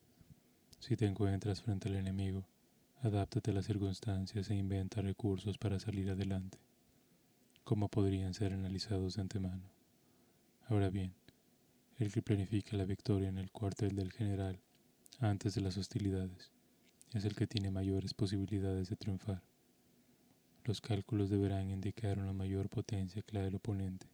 si 0.79 0.97
te 0.97 1.05
encuentras 1.07 1.61
frente 1.61 1.91
al 1.91 1.97
enemigo, 1.97 2.49
adáptate 3.03 3.51
a 3.51 3.55
las 3.55 3.67
circunstancias 3.67 4.49
e 4.49 4.55
inventa 4.55 5.03
recursos 5.03 5.59
para 5.59 5.79
salir 5.79 6.11
adelante, 6.11 6.59
como 7.65 7.89
podrían 7.89 8.33
ser 8.33 8.55
analizados 8.55 9.17
de 9.17 9.23
antemano. 9.23 9.71
Ahora 10.69 10.89
bien, 10.89 11.15
el 11.99 12.13
que 12.13 12.21
planifica 12.21 12.77
la 12.77 12.85
victoria 12.85 13.29
en 13.29 13.39
el 13.39 13.51
cuartel 13.51 13.97
del 13.97 14.13
general 14.13 14.61
antes 15.19 15.55
de 15.55 15.63
las 15.63 15.79
hostilidades 15.79 16.51
es 17.15 17.25
el 17.25 17.35
que 17.35 17.47
tiene 17.47 17.71
mayores 17.71 18.13
posibilidades 18.13 18.91
de 18.91 18.97
triunfar. 18.97 19.43
Los 20.65 20.83
cálculos 20.83 21.31
deberán 21.31 21.71
indicar 21.71 22.19
una 22.19 22.35
mayor 22.35 22.69
potencia 22.69 23.23
que 23.23 23.33
la 23.33 23.43
del 23.43 23.55
oponente. 23.55 24.07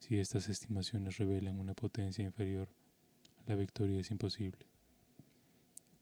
Si 0.00 0.18
estas 0.18 0.50
estimaciones 0.50 1.16
revelan 1.16 1.60
una 1.60 1.72
potencia 1.72 2.24
inferior, 2.24 2.68
la 3.46 3.54
victoria 3.54 4.00
es 4.00 4.10
imposible. 4.10 4.66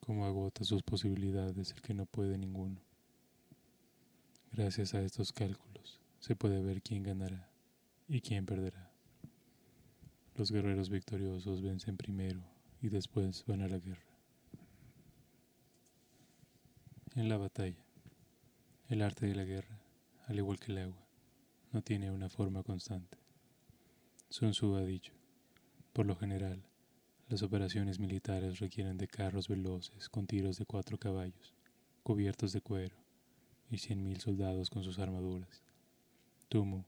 Como 0.01 0.27
agota 0.27 0.65
sus 0.65 0.83
posibilidades 0.83 1.71
el 1.71 1.83
que 1.83 1.95
no 1.95 2.07
puede 2.07 2.37
ninguno. 2.37 2.81
Gracias 4.53 4.95
a 4.95 5.03
estos 5.03 5.33
cálculos 5.33 6.01
se 6.19 6.35
puede 6.35 6.61
ver 6.61 6.83
quién 6.83 7.05
ganará 7.05 7.49
y 8.09 8.21
quién 8.23 8.45
perderá. 8.45 8.90
Los 10.41 10.53
guerreros 10.53 10.89
victoriosos 10.89 11.61
vencen 11.61 11.99
primero 11.99 12.41
y 12.81 12.89
después 12.89 13.45
van 13.47 13.61
a 13.61 13.69
la 13.69 13.79
guerra. 13.79 14.17
En 17.15 17.29
la 17.29 17.37
batalla. 17.37 17.85
El 18.89 19.03
arte 19.03 19.27
de 19.27 19.35
la 19.35 19.45
guerra, 19.45 19.79
al 20.29 20.39
igual 20.39 20.59
que 20.59 20.73
el 20.73 20.79
agua, 20.79 21.07
no 21.73 21.83
tiene 21.83 22.11
una 22.11 22.31
forma 22.31 22.63
constante. 22.63 23.19
Sun 24.31 24.53
Tzu 24.53 24.77
ha 24.77 24.83
dicho, 24.83 25.13
por 25.93 26.07
lo 26.07 26.17
general, 26.17 26.65
las 27.29 27.43
operaciones 27.43 28.01
militares 28.01 28.61
requieren 28.61 28.97
de 28.97 29.09
carros 29.09 29.47
veloces 29.47 30.09
con 30.09 30.27
tiros 30.27 30.57
de 30.57 30.65
cuatro 30.65 30.97
caballos, 30.97 31.55
cubiertos 32.03 32.55
de 32.55 32.63
cuero, 32.63 32.97
y 33.71 33.77
cien 33.77 34.03
mil 34.03 34.21
soldados 34.21 34.71
con 34.71 34.85
sus 34.85 35.01
armaduras. 35.01 35.63
Tumu, 36.49 36.85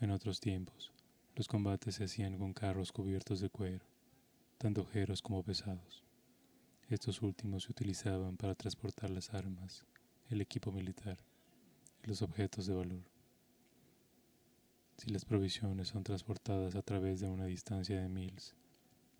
en 0.00 0.10
otros 0.10 0.40
tiempos, 0.40 0.95
los 1.36 1.48
combates 1.48 1.96
se 1.96 2.04
hacían 2.04 2.38
con 2.38 2.54
carros 2.54 2.92
cubiertos 2.92 3.40
de 3.40 3.50
cuero, 3.50 3.84
tanto 4.56 4.84
ligeros 4.84 5.20
como 5.20 5.42
pesados. 5.42 6.02
Estos 6.88 7.20
últimos 7.20 7.64
se 7.64 7.72
utilizaban 7.72 8.38
para 8.38 8.54
transportar 8.54 9.10
las 9.10 9.34
armas 9.34 9.84
el 10.30 10.40
equipo 10.40 10.72
militar 10.72 11.18
y 12.02 12.08
los 12.08 12.22
objetos 12.22 12.66
de 12.66 12.74
valor. 12.74 13.02
Si 14.96 15.10
las 15.10 15.26
provisiones 15.26 15.88
son 15.88 16.04
transportadas 16.04 16.74
a 16.74 16.80
través 16.80 17.20
de 17.20 17.28
una 17.28 17.44
distancia 17.44 18.00
de 18.00 18.08
miles, 18.08 18.54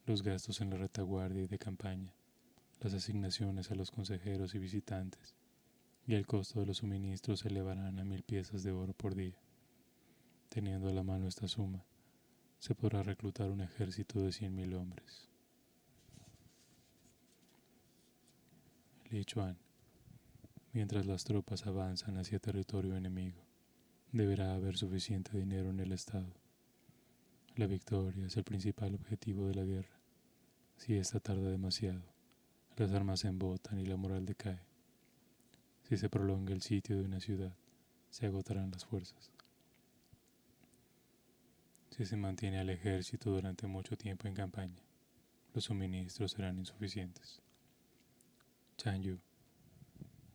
los 0.07 0.23
gastos 0.23 0.63
en 0.63 0.71
la 0.71 0.79
retaguardia 0.79 1.43
y 1.43 1.49
de 1.49 1.59
campaña, 1.59 2.15
las 2.81 2.95
asignaciones 2.95 3.71
a 3.71 3.75
los 3.75 3.91
consejeros 3.91 4.55
y 4.55 4.59
visitantes 4.59 5.35
y 6.07 6.15
el 6.15 6.27
costo 6.27 6.61
de 6.61 6.67
los 6.67 6.79
suministros 6.79 7.41
se 7.41 7.49
elevarán 7.49 7.99
a 7.99 8.05
mil 8.05 8.23
piezas 8.23 8.63
de 8.63 8.73
oro 8.73 8.95
por 8.95 9.15
día. 9.15 9.37
Teniendo 10.49 10.89
a 10.89 10.93
la 10.93 11.03
mano 11.03 11.29
esta 11.29 11.47
suma, 11.47 11.85
se 12.67 12.75
podrá 12.75 13.05
reclutar 13.05 13.49
un 13.49 13.61
ejército 13.61 14.21
de 14.21 14.33
cien 14.33 14.53
mil 14.53 14.75
hombres. 14.75 15.29
Li 19.09 19.25
Chuan 19.25 19.57
mientras 20.73 21.07
las 21.07 21.23
tropas 21.23 21.65
avanzan 21.65 22.19
hacia 22.19 22.41
territorio 22.41 22.97
enemigo. 22.97 23.41
Deberá 24.11 24.53
haber 24.53 24.77
suficiente 24.77 25.39
dinero 25.39 25.71
en 25.71 25.79
el 25.79 25.93
Estado. 25.93 26.33
La 27.55 27.69
victoria 27.69 28.27
es 28.27 28.37
el 28.37 28.43
principal 28.43 28.97
objetivo 28.97 29.47
de 29.47 29.55
la 29.55 29.65
guerra. 29.65 30.01
Si 30.77 30.95
esta 30.95 31.21
tarda 31.21 31.49
demasiado, 31.49 32.03
las 32.77 32.91
armas 32.91 33.21
se 33.21 33.29
embotan 33.29 33.79
y 33.79 33.87
la 33.87 33.97
moral 33.97 34.27
decae. 34.27 34.59
Si 35.85 35.97
se 35.97 36.09
prolonga 36.09 36.53
el 36.53 36.63
sitio 36.63 36.97
de 36.97 37.05
una 37.05 37.21
ciudad, 37.21 37.55
se 38.11 38.27
agotarán 38.27 38.73
las 38.73 38.85
fuerzas. 38.85 39.36
Si 41.97 42.05
se 42.05 42.17
mantiene 42.17 42.59
al 42.59 42.69
ejército 42.69 43.31
durante 43.31 43.67
mucho 43.67 43.97
tiempo 43.97 44.29
en 44.29 44.35
campaña, 44.35 44.83
los 45.55 45.65
suministros 45.65 46.33
serán 46.33 46.59
insuficientes. 46.59 47.41
Chan 48.77 49.03
Yu 49.03 49.19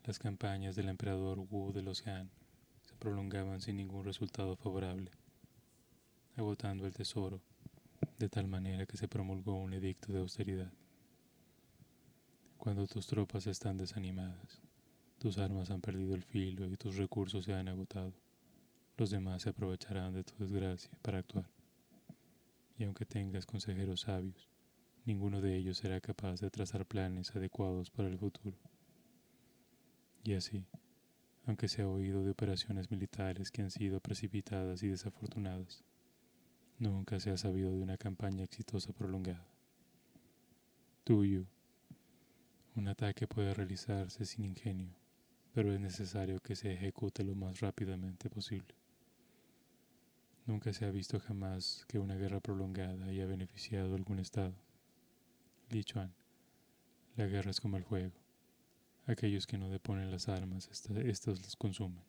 las 0.04 0.18
campañas 0.18 0.74
del 0.74 0.88
emperador 0.88 1.38
Wu 1.38 1.72
de 1.72 1.82
los 1.82 1.98
se 1.98 2.94
prolongaban 2.98 3.60
sin 3.60 3.76
ningún 3.76 4.04
resultado 4.04 4.56
favorable, 4.56 5.12
agotando 6.34 6.84
el 6.84 6.92
tesoro 6.92 7.40
de 8.18 8.28
tal 8.28 8.48
manera 8.48 8.84
que 8.84 8.96
se 8.96 9.06
promulgó 9.06 9.54
un 9.54 9.72
edicto 9.72 10.12
de 10.12 10.18
austeridad. 10.18 10.72
Cuando 12.58 12.88
tus 12.88 13.06
tropas 13.06 13.46
están 13.46 13.76
desanimadas, 13.76 14.60
tus 15.20 15.38
armas 15.38 15.70
han 15.70 15.80
perdido 15.80 16.16
el 16.16 16.24
filo 16.24 16.66
y 16.66 16.76
tus 16.76 16.96
recursos 16.96 17.44
se 17.44 17.54
han 17.54 17.68
agotado, 17.68 18.12
los 19.02 19.10
demás 19.10 19.42
se 19.42 19.50
aprovecharán 19.50 20.14
de 20.14 20.22
tu 20.22 20.32
desgracia 20.38 20.88
para 21.02 21.18
actuar. 21.18 21.50
Y 22.78 22.84
aunque 22.84 23.04
tengas 23.04 23.46
consejeros 23.46 24.02
sabios, 24.02 24.48
ninguno 25.04 25.40
de 25.40 25.56
ellos 25.56 25.78
será 25.78 26.00
capaz 26.00 26.40
de 26.40 26.52
trazar 26.52 26.86
planes 26.86 27.34
adecuados 27.34 27.90
para 27.90 28.06
el 28.06 28.16
futuro. 28.16 28.56
Y 30.22 30.34
así, 30.34 30.64
aunque 31.46 31.66
se 31.66 31.82
ha 31.82 31.88
oído 31.88 32.22
de 32.22 32.30
operaciones 32.30 32.92
militares 32.92 33.50
que 33.50 33.62
han 33.62 33.72
sido 33.72 33.98
precipitadas 33.98 34.84
y 34.84 34.88
desafortunadas, 34.88 35.82
nunca 36.78 37.18
se 37.18 37.30
ha 37.30 37.36
sabido 37.36 37.72
de 37.72 37.80
una 37.80 37.98
campaña 37.98 38.44
exitosa 38.44 38.92
prolongada. 38.92 39.48
Tuyo. 41.02 41.44
Un 42.76 42.86
ataque 42.86 43.26
puede 43.26 43.52
realizarse 43.52 44.24
sin 44.26 44.44
ingenio, 44.44 44.94
pero 45.52 45.72
es 45.72 45.80
necesario 45.80 46.38
que 46.38 46.54
se 46.54 46.72
ejecute 46.72 47.24
lo 47.24 47.34
más 47.34 47.58
rápidamente 47.58 48.30
posible. 48.30 48.81
Nunca 50.44 50.72
se 50.72 50.84
ha 50.84 50.90
visto 50.90 51.20
jamás 51.20 51.84
que 51.86 52.00
una 52.00 52.16
guerra 52.16 52.40
prolongada 52.40 53.04
haya 53.06 53.26
beneficiado 53.26 53.92
a 53.92 53.96
algún 53.96 54.18
Estado. 54.18 54.54
Li 55.70 55.84
Chuan, 55.84 56.12
la 57.16 57.26
guerra 57.26 57.52
es 57.52 57.60
como 57.60 57.76
el 57.76 57.84
fuego. 57.84 58.12
Aquellos 59.06 59.46
que 59.46 59.56
no 59.56 59.68
deponen 59.68 60.10
las 60.10 60.28
armas, 60.28 60.68
estos 60.68 61.42
las 61.42 61.54
consumen. 61.54 62.02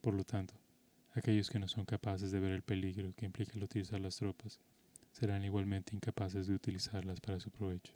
Por 0.00 0.14
lo 0.14 0.24
tanto, 0.24 0.54
aquellos 1.14 1.48
que 1.48 1.60
no 1.60 1.68
son 1.68 1.84
capaces 1.84 2.32
de 2.32 2.40
ver 2.40 2.50
el 2.50 2.62
peligro 2.62 3.14
que 3.14 3.26
implica 3.26 3.52
el 3.54 3.62
utilizar 3.62 4.00
las 4.00 4.16
tropas, 4.16 4.58
serán 5.12 5.44
igualmente 5.44 5.94
incapaces 5.94 6.48
de 6.48 6.54
utilizarlas 6.54 7.20
para 7.20 7.38
su 7.38 7.50
provecho. 7.50 7.92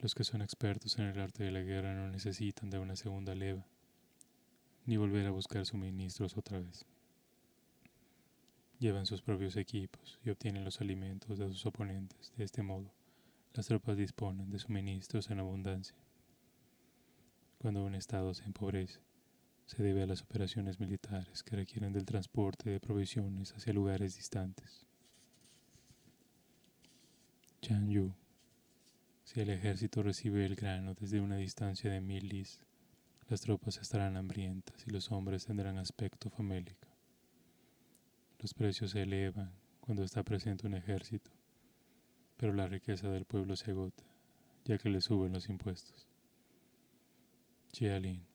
Los 0.00 0.14
que 0.14 0.24
son 0.24 0.42
expertos 0.42 0.98
en 0.98 1.06
el 1.06 1.20
arte 1.20 1.44
de 1.44 1.52
la 1.52 1.60
guerra 1.60 1.94
no 1.94 2.08
necesitan 2.08 2.68
de 2.68 2.80
una 2.80 2.96
segunda 2.96 3.34
leva, 3.36 3.64
ni 4.86 4.96
volver 4.96 5.26
a 5.26 5.30
buscar 5.30 5.64
suministros 5.64 6.36
otra 6.36 6.58
vez. 6.58 6.84
Llevan 8.78 9.06
sus 9.06 9.22
propios 9.22 9.56
equipos 9.56 10.18
y 10.22 10.28
obtienen 10.28 10.64
los 10.64 10.82
alimentos 10.82 11.38
de 11.38 11.48
sus 11.48 11.64
oponentes. 11.64 12.32
De 12.36 12.44
este 12.44 12.62
modo, 12.62 12.92
las 13.54 13.66
tropas 13.66 13.96
disponen 13.96 14.50
de 14.50 14.58
suministros 14.58 15.30
en 15.30 15.38
abundancia. 15.38 15.96
Cuando 17.58 17.84
un 17.84 17.94
Estado 17.94 18.34
se 18.34 18.44
empobrece, 18.44 19.00
se 19.64 19.82
debe 19.82 20.02
a 20.02 20.06
las 20.06 20.20
operaciones 20.20 20.78
militares 20.78 21.42
que 21.42 21.56
requieren 21.56 21.94
del 21.94 22.04
transporte 22.04 22.68
de 22.68 22.78
provisiones 22.78 23.54
hacia 23.54 23.72
lugares 23.72 24.16
distantes. 24.16 24.86
Chan 27.62 27.88
Yu. 27.88 28.12
Si 29.24 29.40
el 29.40 29.48
ejército 29.48 30.02
recibe 30.02 30.44
el 30.44 30.54
grano 30.54 30.94
desde 30.94 31.20
una 31.20 31.36
distancia 31.36 31.90
de 31.90 32.02
mil 32.02 32.28
lis, 32.28 32.60
las 33.28 33.40
tropas 33.40 33.78
estarán 33.78 34.16
hambrientas 34.16 34.86
y 34.86 34.90
los 34.90 35.10
hombres 35.10 35.46
tendrán 35.46 35.78
aspecto 35.78 36.30
famélico. 36.30 36.85
Los 38.38 38.52
precios 38.52 38.90
se 38.90 39.02
elevan 39.02 39.50
cuando 39.80 40.04
está 40.04 40.22
presente 40.22 40.66
un 40.66 40.74
ejército, 40.74 41.30
pero 42.36 42.52
la 42.52 42.66
riqueza 42.66 43.08
del 43.08 43.24
pueblo 43.24 43.56
se 43.56 43.70
agota, 43.70 44.04
ya 44.64 44.76
que 44.76 44.90
le 44.90 45.00
suben 45.00 45.32
los 45.32 45.48
impuestos. 45.48 46.06
Chialin, 47.72 48.26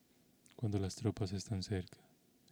cuando 0.56 0.80
las 0.80 0.95
tropas 0.95 1.34
están 1.34 1.62
cerca, 1.62 1.99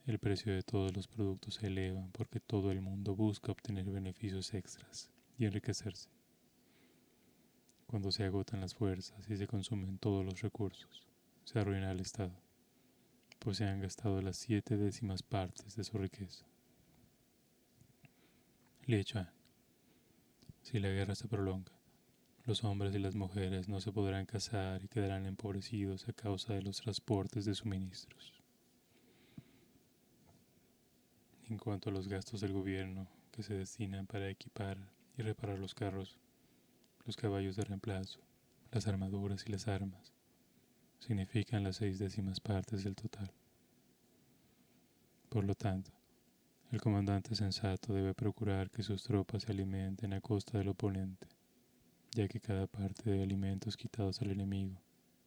el 0.06 0.20
precio 0.20 0.54
de 0.54 0.64
todos 0.64 0.96
los 0.96 1.08
productos 1.08 1.56
se 1.56 1.68
eleva 1.68 2.08
porque 2.12 2.40
todo 2.40 2.72
el 2.72 2.82
mundo 2.82 3.16
busca 3.16 3.52
obtener 3.52 3.86
beneficios 3.86 4.54
extras 4.54 5.12
y 5.38 5.46
enriquecerse. 5.46 6.10
Cuando 7.88 8.12
se 8.12 8.26
agotan 8.26 8.62
las 8.62 8.76
fuerzas 8.76 9.28
y 9.28 9.38
se 9.38 9.48
consumen 9.48 9.98
todos 9.98 10.24
los 10.24 10.42
recursos, 10.42 11.08
se 11.46 11.58
arruina 11.58 11.92
el 11.92 12.00
Estado, 12.00 12.40
pues 13.40 13.58
se 13.58 13.66
han 13.66 13.82
gastado 13.82 14.22
las 14.22 14.38
siete 14.38 14.78
décimas 14.78 15.24
partes 15.24 15.76
de 15.76 15.84
su 15.84 15.98
riqueza. 15.98 16.49
Lichuan. 18.90 19.30
Si 20.64 20.80
la 20.80 20.90
guerra 20.90 21.14
se 21.14 21.28
prolonga, 21.28 21.74
los 22.46 22.64
hombres 22.64 22.96
y 22.96 22.98
las 22.98 23.14
mujeres 23.14 23.70
no 23.70 23.82
se 23.82 23.92
podrán 23.92 24.26
casar 24.26 24.84
y 24.84 24.88
quedarán 24.88 25.28
empobrecidos 25.28 26.10
a 26.10 26.14
causa 26.14 26.56
de 26.56 26.64
los 26.64 26.82
transportes 26.82 27.46
de 27.46 27.54
suministros. 27.54 28.34
En 31.52 31.60
cuanto 31.60 31.92
a 31.92 31.94
los 31.94 32.08
gastos 32.08 32.42
del 32.42 32.52
gobierno 32.52 33.08
que 33.32 33.44
se 33.44 33.54
destinan 33.54 34.08
para 34.08 34.28
equipar 34.28 34.80
y 35.16 35.22
reparar 35.22 35.60
los 35.60 35.76
carros, 35.76 36.18
los 37.06 37.16
caballos 37.16 37.58
de 37.58 37.66
reemplazo, 37.66 38.22
las 38.72 38.88
armaduras 38.88 39.46
y 39.46 39.52
las 39.52 39.68
armas, 39.68 40.14
significan 40.98 41.64
las 41.64 41.76
seis 41.76 42.00
décimas 42.00 42.40
partes 42.40 42.84
del 42.84 42.96
total. 42.96 43.32
Por 45.30 45.44
lo 45.44 45.54
tanto, 45.54 45.99
el 46.72 46.82
comandante 46.82 47.36
sensato 47.36 47.94
debe 47.94 48.14
procurar 48.14 48.70
que 48.70 48.84
sus 48.84 49.04
tropas 49.04 49.44
se 49.44 49.52
alimenten 49.52 50.14
a 50.14 50.22
costa 50.22 50.58
del 50.58 50.70
oponente 50.70 51.28
ya 52.12 52.28
que 52.28 52.40
cada 52.40 52.68
parte 52.68 53.10
de 53.10 53.22
alimentos 53.22 53.78
quitados 53.78 54.22
al 54.22 54.32
enemigo 54.32 54.82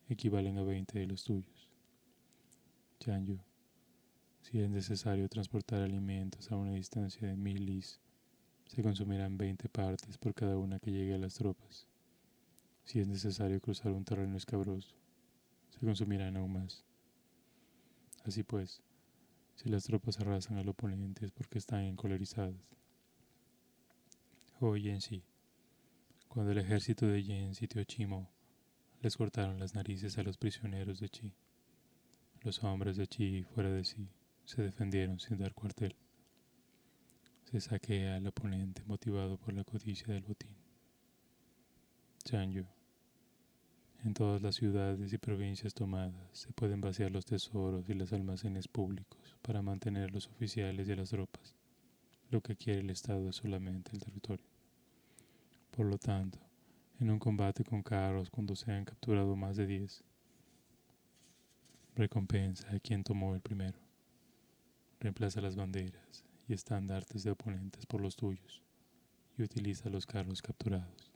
equivalen 0.09 0.59
a 0.59 0.64
20 0.64 0.98
de 0.98 1.07
los 1.07 1.24
tuyos. 1.24 1.68
Chanyu, 2.98 3.38
si 4.42 4.61
es 4.61 4.68
necesario 4.68 5.28
transportar 5.28 5.83
alimentos 5.83 6.50
a 6.50 6.57
una 6.57 6.72
distancia 6.72 7.28
de 7.28 7.37
mil 7.37 7.64
lis, 7.64 8.00
se 8.66 8.83
consumirán 8.83 9.38
20 9.38 9.68
partes 9.68 10.18
por 10.18 10.35
cada 10.35 10.57
una 10.59 10.78
que 10.78 10.90
llegue 10.90 11.14
a 11.14 11.18
las 11.18 11.35
tropas. 11.35 11.87
Si 12.85 12.98
es 12.98 13.07
necesario 13.07 13.61
cruzar 13.61 13.92
un 13.92 14.05
terreno 14.05 14.37
escabroso, 14.37 14.94
se 15.70 15.87
consumirán 15.87 16.37
aún 16.37 16.52
más. 16.52 16.85
Así 18.24 18.42
pues, 18.42 18.83
si 19.62 19.68
las 19.68 19.85
tropas 19.85 20.18
arrasan 20.18 20.59
al 20.59 20.68
oponente 20.68 21.25
es 21.25 21.31
porque 21.31 21.59
están 21.59 21.83
encolerizadas. 21.83 22.75
Hoy 24.59 24.88
en 24.88 25.01
sí, 25.01 25.22
cuando 26.27 26.51
el 26.51 26.59
ejército 26.59 27.07
de 27.07 27.22
Yen 27.22 27.55
sitió 27.55 27.85
Chimo, 27.85 28.29
les 29.03 29.16
cortaron 29.16 29.61
las 29.61 29.75
narices 29.75 30.18
a 30.18 30.25
los 30.25 30.37
prisioneros 30.37 30.98
de 30.98 31.09
Chi. 31.09 31.33
Los 32.40 32.64
hombres 32.64 32.96
de 32.96 33.07
Chi, 33.07 33.44
fuera 33.44 33.70
de 33.70 33.85
sí, 33.85 34.09
se 34.44 34.62
defendieron 34.62 35.20
sin 35.20 35.38
dar 35.38 35.55
cuartel. 35.55 35.94
Se 37.44 37.61
saquea 37.61 38.16
al 38.16 38.27
oponente 38.27 38.83
motivado 38.87 39.37
por 39.37 39.55
la 39.55 39.62
codicia 39.62 40.12
del 40.12 40.25
botín. 40.25 40.57
Chanyu. 42.25 42.66
En 44.05 44.15
todas 44.15 44.43
las 44.43 44.57
ciudades 44.57 45.12
y 45.12 45.19
provincias 45.19 45.75
tomadas 45.75 46.29
se 46.33 46.53
pueden 46.53 46.81
vaciar 46.81 47.12
los 47.12 47.25
tesoros 47.25 47.88
y 47.88 47.95
los 47.95 48.12
almacenes 48.12 48.67
públicos 48.67 49.37
para 49.43 49.62
mantener 49.62 50.09
a 50.09 50.12
los 50.12 50.27
oficiales 50.27 50.88
y 50.88 50.97
las 50.97 51.11
tropas. 51.11 51.55
Lo 52.29 52.41
que 52.41 52.57
quiere 52.57 52.81
el 52.81 52.91
Estado 52.91 53.29
es 53.29 53.37
solamente 53.37 53.93
el 53.93 54.01
territorio. 54.01 54.45
Por 55.71 55.87
lo 55.87 55.99
tanto, 55.99 56.41
en 56.99 57.11
un 57.11 57.21
combate 57.21 57.62
con 57.62 57.85
carros 57.85 58.29
cuando 58.29 58.57
se 58.57 58.73
han 58.73 58.85
capturado 58.85 59.37
más 59.37 59.57
de 59.57 59.67
10, 59.67 60.03
recompensa 61.95 62.75
a 62.75 62.81
quien 62.81 63.05
tomó 63.05 63.37
el 63.37 63.41
primero. 63.41 63.79
Reemplaza 64.99 65.41
las 65.41 65.55
banderas 65.55 66.25
y 66.49 66.55
estandartes 66.55 67.23
de 67.23 67.31
oponentes 67.31 67.87
por 67.87 68.01
los 68.01 68.17
tuyos 68.17 68.62
y 69.38 69.45
utiliza 69.45 69.91
los 69.91 70.07
carros 70.07 70.43
capturados. 70.43 71.12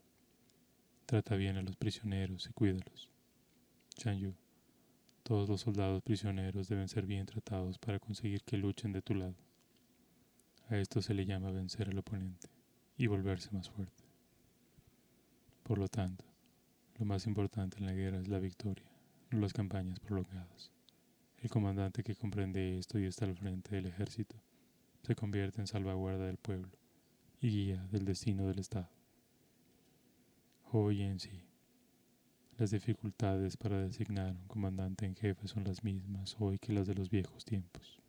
Trata 1.07 1.37
bien 1.37 1.55
a 1.55 1.61
los 1.61 1.77
prisioneros 1.77 2.49
y 2.49 2.51
cuídalos. 2.51 3.09
Chanyu, 3.95 4.33
todos 5.23 5.47
los 5.47 5.61
soldados 5.61 6.03
prisioneros 6.03 6.67
deben 6.67 6.89
ser 6.89 7.05
bien 7.05 7.25
tratados 7.25 7.77
para 7.77 7.97
conseguir 7.97 8.41
que 8.43 8.57
luchen 8.57 8.91
de 8.91 9.01
tu 9.01 9.15
lado. 9.15 9.37
A 10.67 10.75
esto 10.75 11.01
se 11.01 11.13
le 11.13 11.25
llama 11.25 11.49
vencer 11.51 11.87
al 11.87 11.97
oponente 11.97 12.49
y 12.97 13.07
volverse 13.07 13.49
más 13.51 13.69
fuerte. 13.69 14.03
Por 15.63 15.77
lo 15.77 15.87
tanto, 15.87 16.25
lo 16.99 17.05
más 17.05 17.25
importante 17.25 17.77
en 17.77 17.85
la 17.85 17.93
guerra 17.93 18.19
es 18.19 18.27
la 18.27 18.39
victoria, 18.39 18.91
no 19.31 19.39
las 19.39 19.53
campañas 19.53 20.01
prolongadas. 20.01 20.71
El 21.37 21.49
comandante 21.49 22.03
que 22.03 22.15
comprende 22.15 22.77
esto 22.79 22.99
y 22.99 23.05
está 23.05 23.23
al 23.23 23.37
frente 23.37 23.77
del 23.77 23.85
ejército 23.85 24.35
se 25.03 25.15
convierte 25.15 25.61
en 25.61 25.67
salvaguarda 25.67 26.25
del 26.25 26.37
pueblo 26.37 26.77
y 27.39 27.47
guía 27.47 27.87
del 27.93 28.03
destino 28.03 28.45
del 28.45 28.59
Estado. 28.59 28.96
Hoy 30.71 31.01
en 31.01 31.19
sí, 31.19 31.43
las 32.57 32.71
dificultades 32.71 33.57
para 33.57 33.81
designar 33.81 34.31
un 34.31 34.47
comandante 34.47 35.05
en 35.05 35.15
jefe 35.15 35.47
son 35.47 35.63
las 35.63 35.83
mismas 35.83 36.35
hoy 36.39 36.59
que 36.59 36.73
las 36.73 36.87
de 36.87 36.95
los 36.95 37.09
viejos 37.09 37.45
tiempos. 37.45 37.99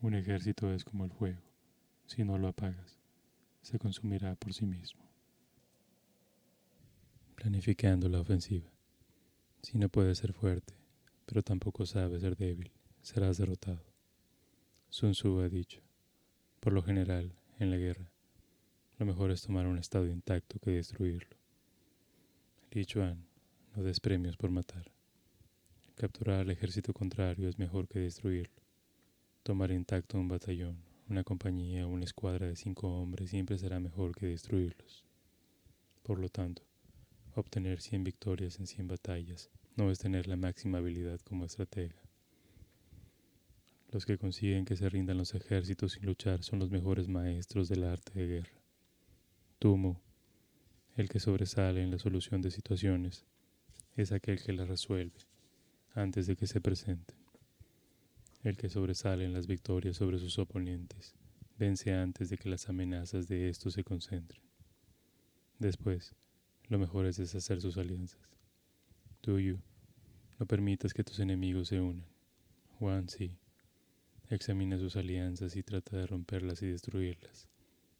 Un 0.00 0.14
ejército 0.14 0.72
es 0.72 0.84
como 0.84 1.04
el 1.04 1.12
fuego, 1.12 1.42
si 2.06 2.24
no 2.24 2.38
lo 2.38 2.48
apagas, 2.48 2.98
se 3.62 3.78
consumirá 3.78 4.34
por 4.34 4.52
sí 4.52 4.66
mismo 4.66 5.06
planificando 7.36 8.08
la 8.08 8.20
ofensiva. 8.20 8.68
Si 9.62 9.78
no 9.78 9.88
puede 9.88 10.16
ser 10.16 10.32
fuerte, 10.32 10.74
pero 11.26 11.42
tampoco 11.42 11.86
sabe 11.86 12.18
ser 12.18 12.36
débil, 12.36 12.72
serás 13.02 13.36
derrotado. 13.36 13.84
Sun 14.88 15.12
Tzu 15.12 15.40
ha 15.40 15.48
dicho, 15.48 15.80
por 16.58 16.72
lo 16.72 16.82
general, 16.82 17.32
en 17.60 17.70
la 17.70 17.76
guerra, 17.76 18.10
lo 18.98 19.06
mejor 19.06 19.30
es 19.30 19.42
tomar 19.42 19.66
un 19.66 19.78
estado 19.78 20.06
intacto 20.06 20.58
que 20.58 20.70
destruirlo. 20.70 21.36
Li 22.70 22.84
Chuan, 22.86 23.26
no 23.74 23.82
des 23.82 24.00
premios 24.00 24.36
por 24.36 24.50
matar. 24.50 24.90
Capturar 25.96 26.40
al 26.40 26.50
ejército 26.50 26.92
contrario 26.92 27.48
es 27.48 27.58
mejor 27.58 27.88
que 27.88 27.98
destruirlo. 27.98 28.62
Tomar 29.42 29.70
intacto 29.70 30.18
un 30.18 30.28
batallón, 30.28 30.78
una 31.08 31.24
compañía 31.24 31.86
una 31.86 32.04
escuadra 32.04 32.46
de 32.46 32.56
cinco 32.56 32.88
hombres 32.88 33.30
siempre 33.30 33.58
será 33.58 33.80
mejor 33.80 34.14
que 34.14 34.26
destruirlos. 34.26 35.04
Por 36.02 36.18
lo 36.18 36.28
tanto, 36.28 36.62
obtener 37.34 37.80
100 37.80 38.02
victorias 38.02 38.58
en 38.60 38.66
100 38.66 38.88
batallas 38.88 39.50
no 39.76 39.90
es 39.90 39.98
tener 39.98 40.26
la 40.26 40.36
máxima 40.36 40.78
habilidad 40.78 41.20
como 41.20 41.44
estratega. 41.44 42.00
Los 43.92 44.06
que 44.06 44.18
consiguen 44.18 44.64
que 44.64 44.76
se 44.76 44.88
rindan 44.88 45.18
los 45.18 45.34
ejércitos 45.34 45.92
sin 45.92 46.06
luchar 46.06 46.42
son 46.42 46.58
los 46.58 46.70
mejores 46.70 47.08
maestros 47.08 47.68
del 47.68 47.84
arte 47.84 48.18
de 48.18 48.26
guerra. 48.26 48.65
Tumo, 49.58 50.02
el 50.96 51.08
que 51.08 51.18
sobresale 51.18 51.82
en 51.82 51.90
la 51.90 51.98
solución 51.98 52.42
de 52.42 52.50
situaciones, 52.50 53.24
es 53.94 54.12
aquel 54.12 54.42
que 54.42 54.52
las 54.52 54.68
resuelve 54.68 55.16
antes 55.94 56.26
de 56.26 56.36
que 56.36 56.46
se 56.46 56.60
presenten. 56.60 57.16
El 58.42 58.58
que 58.58 58.68
sobresale 58.68 59.24
en 59.24 59.32
las 59.32 59.46
victorias 59.46 59.96
sobre 59.96 60.18
sus 60.18 60.38
oponentes 60.38 61.14
vence 61.58 61.94
antes 61.94 62.28
de 62.28 62.36
que 62.36 62.50
las 62.50 62.68
amenazas 62.68 63.28
de 63.28 63.48
estos 63.48 63.72
se 63.72 63.82
concentren. 63.82 64.42
Después, 65.58 66.14
lo 66.68 66.78
mejor 66.78 67.06
es 67.06 67.16
deshacer 67.16 67.62
sus 67.62 67.78
alianzas. 67.78 68.20
Tuyo, 69.22 69.62
no 70.38 70.44
permitas 70.44 70.92
que 70.92 71.02
tus 71.02 71.18
enemigos 71.18 71.68
se 71.68 71.80
unan. 71.80 72.06
Juan, 72.78 73.08
sí. 73.08 73.38
Examina 74.28 74.78
sus 74.78 74.96
alianzas 74.96 75.56
y 75.56 75.62
trata 75.62 75.96
de 75.96 76.06
romperlas 76.06 76.60
y 76.60 76.66
destruirlas. 76.66 77.48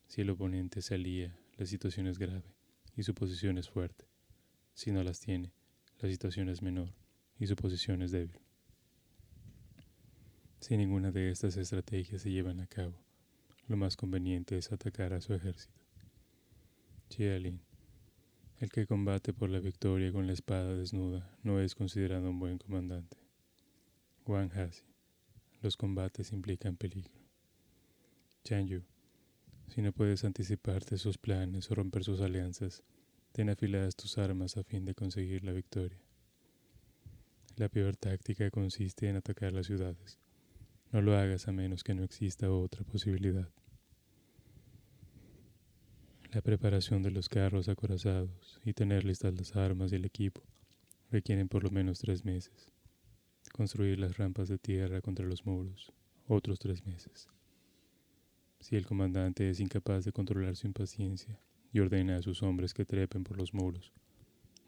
Si 0.07 0.21
el 0.21 0.31
oponente 0.31 0.83
se 0.83 0.95
alía, 0.95 1.35
la 1.57 1.67
situación 1.67 2.07
es 2.07 2.19
grave 2.19 2.55
y 2.97 3.03
su 3.03 3.15
posición 3.15 3.59
es 3.59 3.69
fuerte. 3.69 4.07
Si 4.75 4.93
no 4.93 5.03
las 5.03 5.21
tiene, 5.21 5.53
la 6.01 6.09
situación 6.09 6.49
es 6.49 6.63
menor 6.63 6.93
y 7.39 7.47
su 7.47 7.57
posición 7.57 8.03
es 8.03 8.11
débil. 8.11 8.39
Si 10.61 10.77
ninguna 10.77 11.13
de 11.13 11.31
estas 11.31 11.57
estrategias 11.57 12.23
se 12.23 12.31
llevan 12.31 12.61
a 12.61 12.67
cabo, 12.67 13.01
lo 13.69 13.77
más 13.77 13.97
conveniente 13.97 14.59
es 14.59 14.73
atacar 14.73 15.13
a 15.13 15.21
su 15.21 15.35
ejército. 15.35 15.81
Chialin, 17.09 17.61
el 18.59 18.71
que 18.71 18.87
combate 18.87 19.33
por 19.33 19.51
la 19.51 19.61
victoria 19.61 20.13
con 20.13 20.27
la 20.27 20.33
espada 20.33 20.75
desnuda 20.75 21.39
no 21.43 21.61
es 21.61 21.75
considerado 21.75 22.31
un 22.31 22.39
buen 22.39 22.59
comandante. 22.59 23.17
Wang 24.27 24.51
Hasi, 24.53 24.83
los 25.63 25.77
combates 25.77 26.33
implican 26.33 26.77
peligro. 26.77 27.13
Yu, 28.45 28.83
si 29.69 29.83
no 29.83 29.93
puedes 29.93 30.25
anticiparte 30.25 30.99
sus 30.99 31.19
planes 31.19 31.71
o 31.71 31.75
romper 31.75 32.05
sus 32.05 32.21
alianzas, 32.21 32.83
ten 33.33 33.51
afiladas 33.51 33.97
tus 33.97 34.19
armas 34.19 34.57
a 34.57 34.65
fin 34.65 34.85
de 34.85 34.95
conseguir 34.95 35.45
la 35.45 35.53
victoria. 35.53 35.99
La 37.57 37.69
peor 37.69 37.97
táctica 37.97 38.51
consiste 38.51 39.09
en 39.09 39.17
atacar 39.17 39.53
las 39.53 39.67
ciudades. 39.67 40.19
No 40.93 41.03
lo 41.03 41.17
hagas 41.17 41.49
a 41.49 41.53
menos 41.53 41.83
que 41.83 41.95
no 41.95 42.05
exista 42.05 42.51
otra 42.51 42.85
posibilidad. 42.85 43.49
La 46.33 46.43
preparación 46.43 47.03
de 47.03 47.11
los 47.11 47.29
carros 47.29 47.69
acorazados 47.69 48.61
y 48.65 48.73
tener 48.73 49.05
listas 49.05 49.35
las 49.35 49.57
armas 49.57 49.93
y 49.93 49.97
el 49.97 50.05
equipo 50.05 50.43
requieren 51.11 51.49
por 51.49 51.65
lo 51.65 51.71
menos 51.71 52.01
tres 52.01 52.25
meses 52.25 52.73
construir 53.53 53.99
las 53.99 54.19
rampas 54.19 54.49
de 54.49 54.59
tierra 54.59 55.01
contra 55.01 55.25
los 55.25 55.47
muros, 55.47 55.93
otros 56.29 56.59
tres 56.59 56.85
meses. 56.85 57.29
Si 58.61 58.77
el 58.77 58.87
comandante 58.87 59.49
es 59.49 59.61
incapaz 59.61 60.05
de 60.05 60.13
controlar 60.13 60.57
su 60.57 60.67
impaciencia 60.67 61.39
y 61.73 61.81
ordena 61.81 62.17
a 62.17 62.23
sus 62.23 62.43
hombres 62.43 62.75
que 62.75 62.85
trepen 62.85 63.25
por 63.25 63.39
los 63.39 63.55
muros, 63.55 63.93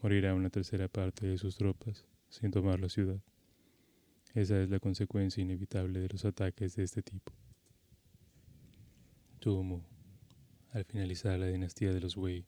morirá 0.03 0.35
una 0.35 0.51
tercera 0.51 0.89
parte 0.89 1.27
de 1.27 1.39
sus 1.39 1.57
tropas 1.57 2.05
sin 2.29 2.51
tomar 2.51 2.81
la 2.81 2.89
ciudad. 2.89 3.21
Esa 4.35 4.63
es 4.63 4.71
la 4.71 4.79
consecuencia 4.79 5.43
inevitable 5.43 6.01
de 6.01 6.09
los 6.09 6.25
ataques 6.25 6.77
de 6.77 6.85
este 6.85 7.03
tipo. 7.03 7.33
Tumu, 9.41 9.83
al 10.73 10.85
finalizar 10.85 11.39
la 11.39 11.47
dinastía 11.47 11.93
de 11.93 12.01
los 12.01 12.17
Wei, 12.17 12.45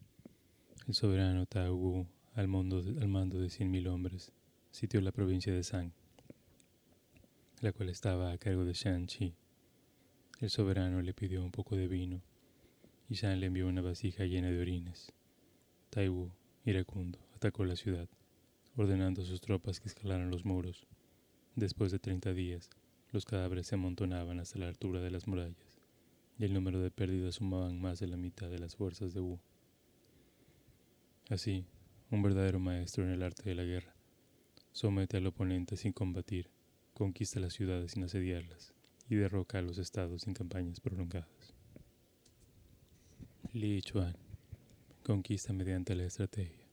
el 0.86 0.94
soberano 0.94 1.46
Tao 1.46 2.06
al, 2.34 2.48
mando 2.48 3.40
de 3.40 3.50
cien 3.50 3.70
mil 3.70 3.88
hombres, 3.88 4.32
sitió 4.70 5.00
la 5.00 5.12
provincia 5.12 5.52
de 5.52 5.62
Sang 5.62 5.92
la 7.60 7.72
cual 7.72 7.90
estaba 7.90 8.32
a 8.32 8.38
cargo 8.38 8.64
de 8.64 8.72
Shan 8.72 9.06
Chi. 9.06 9.34
El 10.40 10.48
soberano 10.48 11.02
le 11.02 11.12
pidió 11.12 11.44
un 11.44 11.50
poco 11.50 11.76
de 11.76 11.86
vino 11.86 12.22
y 13.10 13.14
Shan 13.14 13.40
le 13.40 13.46
envió 13.46 13.68
una 13.68 13.82
vasija 13.82 14.24
llena 14.24 14.50
de 14.50 14.58
orines. 14.58 15.12
Taiwu, 15.90 16.30
iracundo, 16.64 17.18
atacó 17.34 17.66
la 17.66 17.76
ciudad, 17.76 18.08
ordenando 18.74 19.20
a 19.20 19.26
sus 19.26 19.42
tropas 19.42 19.80
que 19.80 19.88
escalaran 19.88 20.30
los 20.30 20.46
muros. 20.46 20.86
Después 21.56 21.92
de 21.92 21.98
treinta 21.98 22.32
días, 22.32 22.70
los 23.12 23.26
cadáveres 23.26 23.66
se 23.66 23.74
amontonaban 23.74 24.40
hasta 24.40 24.58
la 24.58 24.68
altura 24.68 25.02
de 25.02 25.10
las 25.10 25.26
murallas, 25.26 25.78
y 26.38 26.44
el 26.44 26.54
número 26.54 26.80
de 26.80 26.90
pérdidas 26.90 27.34
sumaban 27.34 27.78
más 27.78 28.00
de 28.00 28.06
la 28.06 28.16
mitad 28.16 28.48
de 28.48 28.60
las 28.60 28.76
fuerzas 28.76 29.12
de 29.12 29.20
Wu. 29.20 29.38
Así, 31.28 31.66
un 32.10 32.22
verdadero 32.22 32.60
maestro 32.60 33.04
en 33.04 33.10
el 33.10 33.22
arte 33.22 33.42
de 33.42 33.56
la 33.56 33.64
guerra 33.64 33.94
somete 34.72 35.18
al 35.18 35.26
oponente 35.26 35.76
sin 35.76 35.92
combatir 35.92 36.48
conquista 36.94 37.40
las 37.40 37.52
ciudades 37.52 37.92
sin 37.92 38.04
asediarlas 38.04 38.72
y 39.10 39.16
derroca 39.16 39.58
a 39.58 39.62
los 39.62 39.76
estados 39.78 40.22
sin 40.22 40.34
campañas 40.34 40.80
prolongadas. 40.80 41.54
Li 43.52 43.82
Chuan 43.82 44.16
conquista 45.02 45.52
mediante 45.52 45.96
la 45.96 46.04
estrategia. 46.04 46.64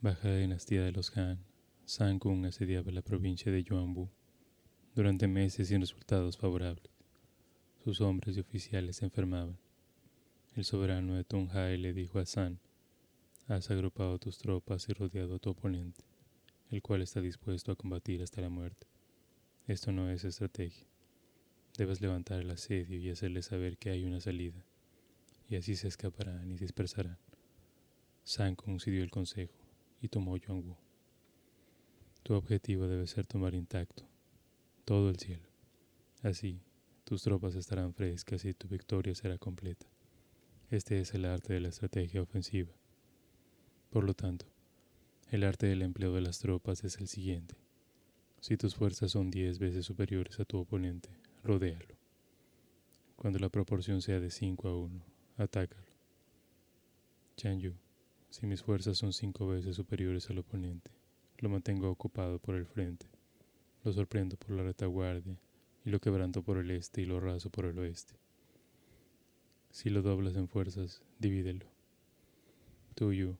Baja 0.00 0.28
la 0.28 0.36
dinastía 0.36 0.82
de 0.82 0.92
los 0.92 1.16
Han, 1.16 1.44
San 1.84 2.20
Kung 2.20 2.46
asediaba 2.46 2.92
la 2.92 3.02
provincia 3.02 3.50
de 3.50 3.64
Yuanbu 3.64 4.08
durante 4.94 5.26
meses 5.26 5.68
sin 5.68 5.80
resultados 5.80 6.38
favorables. 6.38 6.92
Sus 7.82 8.00
hombres 8.00 8.36
y 8.36 8.40
oficiales 8.40 8.96
se 8.96 9.06
enfermaban. 9.06 9.58
El 10.54 10.64
soberano 10.64 11.14
de 11.16 11.24
Tunghai 11.24 11.76
le 11.76 11.92
dijo 11.92 12.20
a 12.20 12.26
San, 12.26 12.60
has 13.48 13.70
agrupado 13.72 14.18
tus 14.20 14.38
tropas 14.38 14.88
y 14.88 14.92
rodeado 14.92 15.34
a 15.34 15.38
tu 15.40 15.50
oponente, 15.50 16.04
el 16.70 16.80
cual 16.82 17.02
está 17.02 17.20
dispuesto 17.20 17.72
a 17.72 17.76
combatir 17.76 18.22
hasta 18.22 18.40
la 18.40 18.48
muerte. 18.48 18.86
Esto 19.66 19.90
no 19.90 20.08
es 20.10 20.24
estrategia. 20.24 20.89
Debes 21.80 22.02
levantar 22.02 22.40
el 22.40 22.50
asedio 22.50 22.98
y 22.98 23.08
hacerle 23.08 23.40
saber 23.40 23.78
que 23.78 23.88
hay 23.88 24.04
una 24.04 24.20
salida, 24.20 24.66
y 25.48 25.56
así 25.56 25.76
se 25.76 25.88
escaparán 25.88 26.50
y 26.50 26.58
dispersarán. 26.58 27.16
San 28.22 28.54
concedió 28.54 29.02
el 29.02 29.10
consejo 29.10 29.54
y 30.02 30.08
tomó 30.08 30.36
Yuanwu. 30.36 30.76
Tu 32.22 32.34
objetivo 32.34 32.86
debe 32.86 33.06
ser 33.06 33.26
tomar 33.26 33.54
intacto 33.54 34.06
todo 34.84 35.08
el 35.08 35.16
cielo. 35.16 35.48
Así, 36.22 36.60
tus 37.04 37.22
tropas 37.22 37.54
estarán 37.54 37.94
frescas 37.94 38.44
y 38.44 38.52
tu 38.52 38.68
victoria 38.68 39.14
será 39.14 39.38
completa. 39.38 39.86
Este 40.68 41.00
es 41.00 41.14
el 41.14 41.24
arte 41.24 41.54
de 41.54 41.60
la 41.60 41.68
estrategia 41.68 42.20
ofensiva. 42.20 42.74
Por 43.88 44.04
lo 44.04 44.12
tanto, 44.12 44.44
el 45.30 45.44
arte 45.44 45.66
del 45.66 45.80
empleo 45.80 46.12
de 46.12 46.20
las 46.20 46.40
tropas 46.40 46.84
es 46.84 46.98
el 46.98 47.08
siguiente. 47.08 47.54
Si 48.40 48.58
tus 48.58 48.74
fuerzas 48.74 49.12
son 49.12 49.30
diez 49.30 49.58
veces 49.58 49.86
superiores 49.86 50.40
a 50.40 50.44
tu 50.44 50.58
oponente, 50.58 51.19
rodéalo. 51.42 51.94
Cuando 53.16 53.38
la 53.38 53.48
proporción 53.48 54.02
sea 54.02 54.20
de 54.20 54.30
5 54.30 54.68
a 54.68 54.76
1, 54.76 55.04
atácalo. 55.36 55.90
Yu, 57.36 57.72
si 58.28 58.46
mis 58.46 58.62
fuerzas 58.62 58.98
son 58.98 59.12
cinco 59.12 59.46
veces 59.46 59.76
superiores 59.76 60.28
al 60.28 60.38
oponente, 60.38 60.90
lo 61.38 61.48
mantengo 61.48 61.90
ocupado 61.90 62.38
por 62.38 62.54
el 62.54 62.66
frente, 62.66 63.06
lo 63.82 63.92
sorprendo 63.92 64.36
por 64.36 64.50
la 64.50 64.62
retaguardia 64.62 65.38
y 65.84 65.90
lo 65.90 66.00
quebranto 66.00 66.42
por 66.42 66.58
el 66.58 66.70
este 66.70 67.00
y 67.00 67.06
lo 67.06 67.18
raso 67.18 67.48
por 67.48 67.64
el 67.64 67.78
oeste. 67.78 68.14
Si 69.70 69.88
lo 69.88 70.02
doblas 70.02 70.36
en 70.36 70.48
fuerzas, 70.48 71.02
divídelo. 71.18 71.64
Tuyo, 72.94 73.38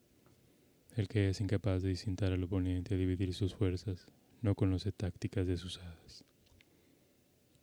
el 0.96 1.08
que 1.08 1.28
es 1.28 1.40
incapaz 1.40 1.82
de 1.82 1.90
distintar 1.90 2.32
al 2.32 2.42
oponente 2.42 2.94
a 2.94 2.98
dividir 2.98 3.34
sus 3.34 3.54
fuerzas, 3.54 4.06
no 4.40 4.54
conoce 4.54 4.92
tácticas 4.92 5.46
desusadas. 5.46 6.24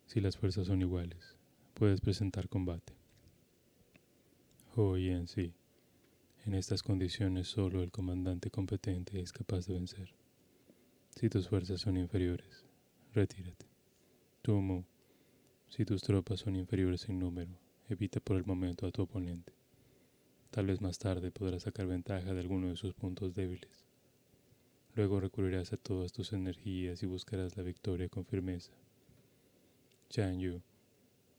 Si 0.08 0.22
las 0.22 0.38
fuerzas 0.38 0.68
son 0.68 0.80
iguales, 0.80 1.36
puedes 1.74 2.00
presentar 2.00 2.48
combate. 2.48 2.94
Hoy 4.74 5.10
en 5.10 5.28
sí, 5.28 5.52
en 6.46 6.54
estas 6.54 6.82
condiciones 6.82 7.48
solo 7.48 7.82
el 7.82 7.90
comandante 7.90 8.50
competente 8.50 9.20
es 9.20 9.34
capaz 9.34 9.66
de 9.66 9.74
vencer. 9.74 10.14
Si 11.14 11.28
tus 11.28 11.50
fuerzas 11.50 11.82
son 11.82 11.98
inferiores, 11.98 12.64
retírate. 13.12 13.66
Tumu, 14.40 14.84
si 15.68 15.84
tus 15.84 16.00
tropas 16.00 16.40
son 16.40 16.56
inferiores 16.56 17.06
en 17.10 17.18
número, 17.18 17.52
evita 17.90 18.18
por 18.18 18.38
el 18.38 18.46
momento 18.46 18.86
a 18.86 18.90
tu 18.90 19.02
oponente. 19.02 19.52
Tal 20.50 20.68
vez 20.68 20.80
más 20.80 20.98
tarde 20.98 21.30
podrás 21.30 21.64
sacar 21.64 21.86
ventaja 21.86 22.32
de 22.32 22.40
alguno 22.40 22.68
de 22.68 22.76
sus 22.76 22.94
puntos 22.94 23.34
débiles. 23.34 23.84
Luego 24.94 25.20
recurrirás 25.20 25.74
a 25.74 25.76
todas 25.76 26.14
tus 26.14 26.32
energías 26.32 27.02
y 27.02 27.06
buscarás 27.06 27.58
la 27.58 27.62
victoria 27.62 28.08
con 28.08 28.24
firmeza. 28.24 28.72
Chan 30.10 30.40
Yu, 30.40 30.62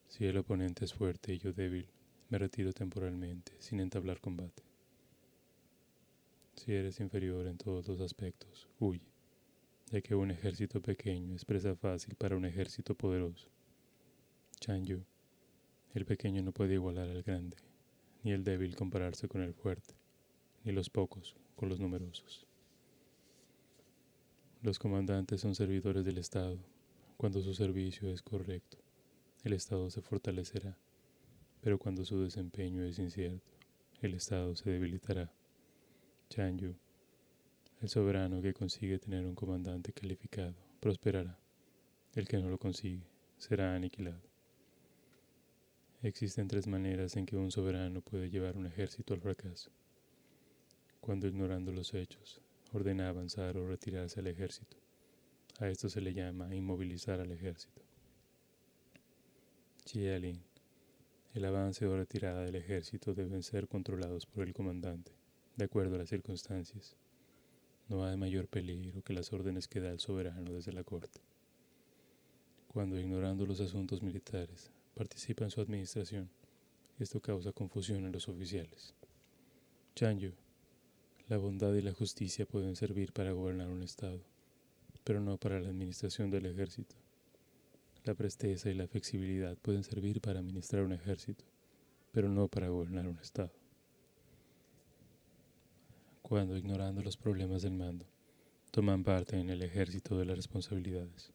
si 0.07 0.25
el 0.25 0.37
oponente 0.37 0.85
es 0.85 0.93
fuerte 0.93 1.33
y 1.33 1.39
yo 1.39 1.53
débil, 1.53 1.87
me 2.29 2.37
retiro 2.37 2.71
temporalmente, 2.71 3.51
sin 3.57 3.79
entablar 3.79 4.21
combate. 4.21 4.61
Si 6.53 6.73
eres 6.73 6.99
inferior 6.99 7.47
en 7.47 7.57
todos 7.57 7.87
los 7.87 7.99
aspectos, 7.99 8.67
huye, 8.79 9.01
ya 9.87 10.01
que 10.01 10.13
un 10.13 10.29
ejército 10.29 10.83
pequeño 10.83 11.35
es 11.35 11.45
presa 11.45 11.75
fácil 11.75 12.13
para 12.13 12.37
un 12.37 12.45
ejército 12.45 12.93
poderoso. 12.93 13.49
Chan 14.59 14.85
Yu, 14.85 15.03
el 15.95 16.05
pequeño 16.05 16.43
no 16.43 16.51
puede 16.51 16.75
igualar 16.75 17.09
al 17.09 17.23
grande, 17.23 17.57
ni 18.23 18.33
el 18.33 18.43
débil 18.43 18.75
compararse 18.75 19.27
con 19.27 19.41
el 19.41 19.55
fuerte, 19.55 19.95
ni 20.63 20.73
los 20.73 20.91
pocos 20.91 21.35
con 21.55 21.69
los 21.69 21.79
numerosos. 21.79 22.45
Los 24.61 24.77
comandantes 24.77 25.41
son 25.41 25.55
servidores 25.55 26.05
del 26.05 26.19
Estado. 26.19 26.59
Cuando 27.19 27.41
su 27.41 27.53
servicio 27.53 28.09
es 28.09 28.21
correcto, 28.21 28.77
el 29.43 29.51
Estado 29.51 29.89
se 29.89 30.01
fortalecerá, 30.01 30.77
pero 31.59 31.77
cuando 31.77 32.05
su 32.05 32.21
desempeño 32.21 32.85
es 32.85 32.97
incierto, 32.97 33.51
el 33.99 34.13
Estado 34.13 34.55
se 34.55 34.69
debilitará. 34.69 35.29
Chanyu, 36.29 36.75
el 37.81 37.89
soberano 37.89 38.41
que 38.41 38.53
consigue 38.53 38.99
tener 38.99 39.25
un 39.25 39.35
comandante 39.35 39.91
calificado, 39.91 40.55
prosperará. 40.79 41.37
El 42.15 42.25
que 42.25 42.37
no 42.37 42.49
lo 42.49 42.57
consigue, 42.57 43.03
será 43.37 43.75
aniquilado. 43.75 44.23
Existen 46.01 46.47
tres 46.47 46.67
maneras 46.67 47.17
en 47.17 47.25
que 47.25 47.35
un 47.35 47.51
soberano 47.51 47.99
puede 47.99 48.29
llevar 48.29 48.55
un 48.55 48.65
ejército 48.65 49.13
al 49.13 49.19
fracaso. 49.19 49.71
Cuando 51.01 51.27
ignorando 51.27 51.73
los 51.73 51.93
hechos, 51.93 52.39
ordena 52.71 53.09
avanzar 53.09 53.57
o 53.57 53.67
retirarse 53.67 54.21
al 54.21 54.27
ejército. 54.27 54.78
A 55.59 55.67
esto 55.67 55.89
se 55.89 56.01
le 56.01 56.13
llama 56.13 56.55
inmovilizar 56.55 57.19
al 57.19 57.31
ejército. 57.31 57.81
Chialin. 59.85 60.41
El 61.33 61.45
avance 61.45 61.85
o 61.85 61.95
retirada 61.95 62.43
del 62.43 62.55
ejército 62.55 63.13
deben 63.13 63.43
ser 63.43 63.67
controlados 63.67 64.25
por 64.25 64.47
el 64.47 64.53
comandante, 64.53 65.11
de 65.57 65.65
acuerdo 65.65 65.95
a 65.95 65.99
las 65.99 66.09
circunstancias. 66.09 66.95
No 67.87 68.05
hay 68.05 68.17
mayor 68.17 68.47
peligro 68.47 69.03
que 69.03 69.13
las 69.13 69.33
órdenes 69.33 69.67
que 69.67 69.79
da 69.79 69.91
el 69.91 69.99
soberano 69.99 70.53
desde 70.53 70.71
la 70.71 70.83
corte. 70.83 71.19
Cuando 72.69 72.99
ignorando 72.99 73.45
los 73.45 73.59
asuntos 73.59 74.01
militares 74.01 74.71
participa 74.95 75.43
en 75.43 75.51
su 75.51 75.61
administración, 75.61 76.29
esto 76.99 77.19
causa 77.19 77.51
confusión 77.51 78.05
en 78.05 78.11
los 78.11 78.27
oficiales. 78.27 78.95
Chanyu 79.95 80.33
la 81.29 81.37
bondad 81.37 81.75
y 81.75 81.81
la 81.83 81.93
justicia 81.93 82.47
pueden 82.47 82.75
servir 82.75 83.13
para 83.13 83.33
gobernar 83.33 83.69
un 83.69 83.83
Estado, 83.83 84.19
pero 85.03 85.19
no 85.19 85.37
para 85.37 85.59
la 85.59 85.69
administración 85.69 86.29
del 86.29 86.45
ejército. 86.45 86.95
La 88.03 88.13
presteza 88.13 88.69
y 88.69 88.73
la 88.73 88.87
flexibilidad 88.87 89.57
pueden 89.57 89.83
servir 89.83 90.21
para 90.21 90.39
administrar 90.39 90.83
un 90.83 90.93
ejército, 90.93 91.45
pero 92.11 92.29
no 92.29 92.47
para 92.47 92.69
gobernar 92.69 93.07
un 93.07 93.19
Estado. 93.19 93.51
Cuando, 96.21 96.57
ignorando 96.57 97.01
los 97.01 97.17
problemas 97.17 97.61
del 97.63 97.73
mando, 97.73 98.05
toman 98.71 99.03
parte 99.03 99.39
en 99.39 99.49
el 99.49 99.61
ejército 99.61 100.17
de 100.17 100.25
las 100.25 100.37
responsabilidades, 100.37 101.33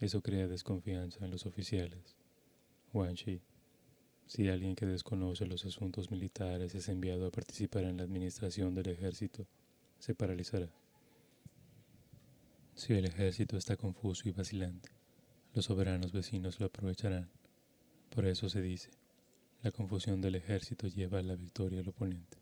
eso 0.00 0.20
crea 0.20 0.46
desconfianza 0.46 1.24
en 1.24 1.30
los 1.30 1.46
oficiales. 1.46 2.16
Wang 2.92 3.14
Shi 3.14 3.40
si 4.28 4.46
alguien 4.50 4.76
que 4.76 4.84
desconoce 4.84 5.46
los 5.46 5.64
asuntos 5.64 6.10
militares 6.10 6.74
es 6.74 6.90
enviado 6.90 7.26
a 7.26 7.30
participar 7.30 7.84
en 7.84 7.96
la 7.96 8.02
administración 8.02 8.74
del 8.74 8.90
ejército, 8.90 9.46
se 9.98 10.14
paralizará. 10.14 10.70
Si 12.78 12.92
el 12.92 13.06
ejército 13.06 13.56
está 13.56 13.76
confuso 13.76 14.28
y 14.28 14.30
vacilante, 14.30 14.90
los 15.52 15.64
soberanos 15.64 16.12
vecinos 16.12 16.60
lo 16.60 16.66
aprovecharán. 16.66 17.28
Por 18.08 18.24
eso 18.24 18.48
se 18.48 18.62
dice, 18.62 18.92
la 19.64 19.72
confusión 19.72 20.20
del 20.20 20.36
ejército 20.36 20.86
lleva 20.86 21.18
a 21.18 21.22
la 21.22 21.34
victoria 21.34 21.80
al 21.80 21.88
oponente. 21.88 22.38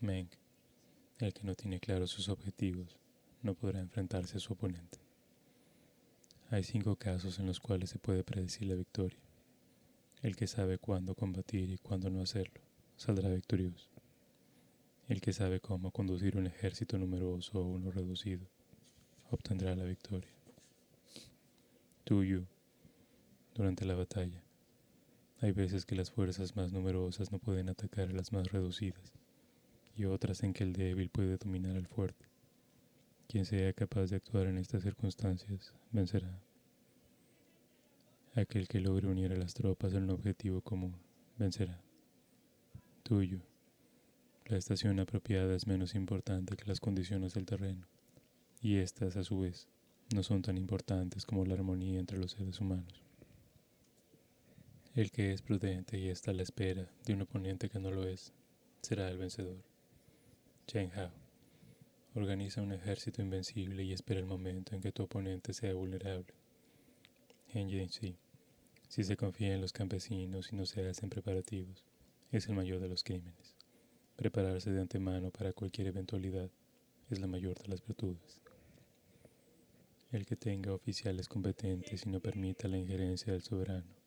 Meng, 0.00 0.28
el 1.20 1.32
que 1.32 1.44
no 1.44 1.54
tiene 1.54 1.78
claros 1.78 2.10
sus 2.10 2.28
objetivos, 2.28 2.98
no 3.40 3.54
podrá 3.54 3.78
enfrentarse 3.78 4.36
a 4.36 4.40
su 4.40 4.54
oponente. 4.54 4.98
Hay 6.50 6.64
cinco 6.64 6.96
casos 6.96 7.38
en 7.38 7.46
los 7.46 7.60
cuales 7.60 7.90
se 7.90 8.00
puede 8.00 8.24
predecir 8.24 8.66
la 8.66 8.74
victoria. 8.74 9.20
El 10.22 10.34
que 10.34 10.48
sabe 10.48 10.78
cuándo 10.78 11.14
combatir 11.14 11.70
y 11.70 11.78
cuándo 11.78 12.10
no 12.10 12.20
hacerlo, 12.20 12.60
saldrá 12.96 13.28
victorioso. 13.28 13.90
El 15.06 15.20
que 15.20 15.32
sabe 15.32 15.60
cómo 15.60 15.92
conducir 15.92 16.36
un 16.36 16.48
ejército 16.48 16.98
numeroso 16.98 17.60
o 17.60 17.64
uno 17.64 17.92
reducido, 17.92 18.48
obtendrá 19.30 19.74
la 19.74 19.84
victoria. 19.84 20.30
Tuyo, 22.04 22.44
durante 23.54 23.84
la 23.84 23.94
batalla, 23.94 24.42
hay 25.40 25.52
veces 25.52 25.86
que 25.86 25.94
las 25.94 26.10
fuerzas 26.10 26.56
más 26.56 26.72
numerosas 26.72 27.32
no 27.32 27.38
pueden 27.38 27.68
atacar 27.68 28.08
a 28.08 28.12
las 28.12 28.32
más 28.32 28.52
reducidas, 28.52 29.12
y 29.96 30.04
otras 30.04 30.42
en 30.42 30.52
que 30.52 30.64
el 30.64 30.72
débil 30.72 31.08
puede 31.08 31.36
dominar 31.36 31.76
al 31.76 31.86
fuerte. 31.86 32.26
Quien 33.28 33.44
sea 33.44 33.72
capaz 33.72 34.06
de 34.06 34.16
actuar 34.16 34.48
en 34.48 34.58
estas 34.58 34.82
circunstancias, 34.82 35.72
vencerá. 35.92 36.40
Aquel 38.34 38.68
que 38.68 38.80
logre 38.80 39.08
unir 39.08 39.32
a 39.32 39.36
las 39.36 39.54
tropas 39.54 39.92
en 39.94 40.04
un 40.04 40.10
objetivo 40.10 40.60
común 40.60 40.96
vencerá. 41.38 41.80
Tuyo. 43.02 43.40
La 44.46 44.56
estación 44.56 44.98
apropiada 44.98 45.54
es 45.54 45.66
menos 45.66 45.94
importante 45.94 46.56
que 46.56 46.66
las 46.66 46.80
condiciones 46.80 47.34
del 47.34 47.46
terreno, 47.46 47.86
y 48.62 48.76
estas, 48.76 49.16
a 49.16 49.24
su 49.24 49.40
vez, 49.40 49.68
no 50.14 50.22
son 50.22 50.42
tan 50.42 50.58
importantes 50.58 51.24
como 51.24 51.44
la 51.44 51.54
armonía 51.54 51.98
entre 51.98 52.18
los 52.18 52.32
seres 52.32 52.60
humanos. 52.60 53.02
El 54.94 55.10
que 55.10 55.32
es 55.32 55.40
prudente 55.40 55.98
y 55.98 56.08
está 56.08 56.32
a 56.32 56.34
la 56.34 56.42
espera 56.42 56.90
de 57.04 57.14
un 57.14 57.22
oponente 57.22 57.68
que 57.68 57.78
no 57.78 57.90
lo 57.90 58.06
es, 58.06 58.32
será 58.82 59.08
el 59.08 59.18
vencedor. 59.18 59.62
Chen 60.66 60.90
Hao. 60.92 61.12
Organiza 62.14 62.60
un 62.60 62.72
ejército 62.72 63.22
invencible 63.22 63.84
y 63.84 63.92
espera 63.92 64.18
el 64.18 64.26
momento 64.26 64.74
en 64.74 64.80
que 64.80 64.90
tu 64.90 65.04
oponente 65.04 65.52
sea 65.52 65.74
vulnerable. 65.74 66.34
En 67.54 67.70
si 68.88 69.04
se 69.04 69.16
confía 69.16 69.54
en 69.54 69.60
los 69.60 69.72
campesinos 69.72 70.52
y 70.52 70.56
no 70.56 70.66
se 70.66 70.88
hacen 70.88 71.08
preparativos, 71.08 71.84
es 72.32 72.48
el 72.48 72.56
mayor 72.56 72.80
de 72.80 72.88
los 72.88 73.04
crímenes. 73.04 73.54
Prepararse 74.16 74.72
de 74.72 74.80
antemano 74.80 75.30
para 75.30 75.52
cualquier 75.52 75.86
eventualidad 75.86 76.50
es 77.08 77.20
la 77.20 77.28
mayor 77.28 77.56
de 77.58 77.68
las 77.68 77.86
virtudes. 77.86 78.40
El 80.12 80.26
que 80.26 80.34
tenga 80.34 80.72
oficiales 80.72 81.28
competentes 81.28 82.04
y 82.04 82.10
no 82.10 82.18
permita 82.18 82.66
la 82.66 82.78
injerencia 82.78 83.32
del 83.32 83.42
soberano 83.42 84.00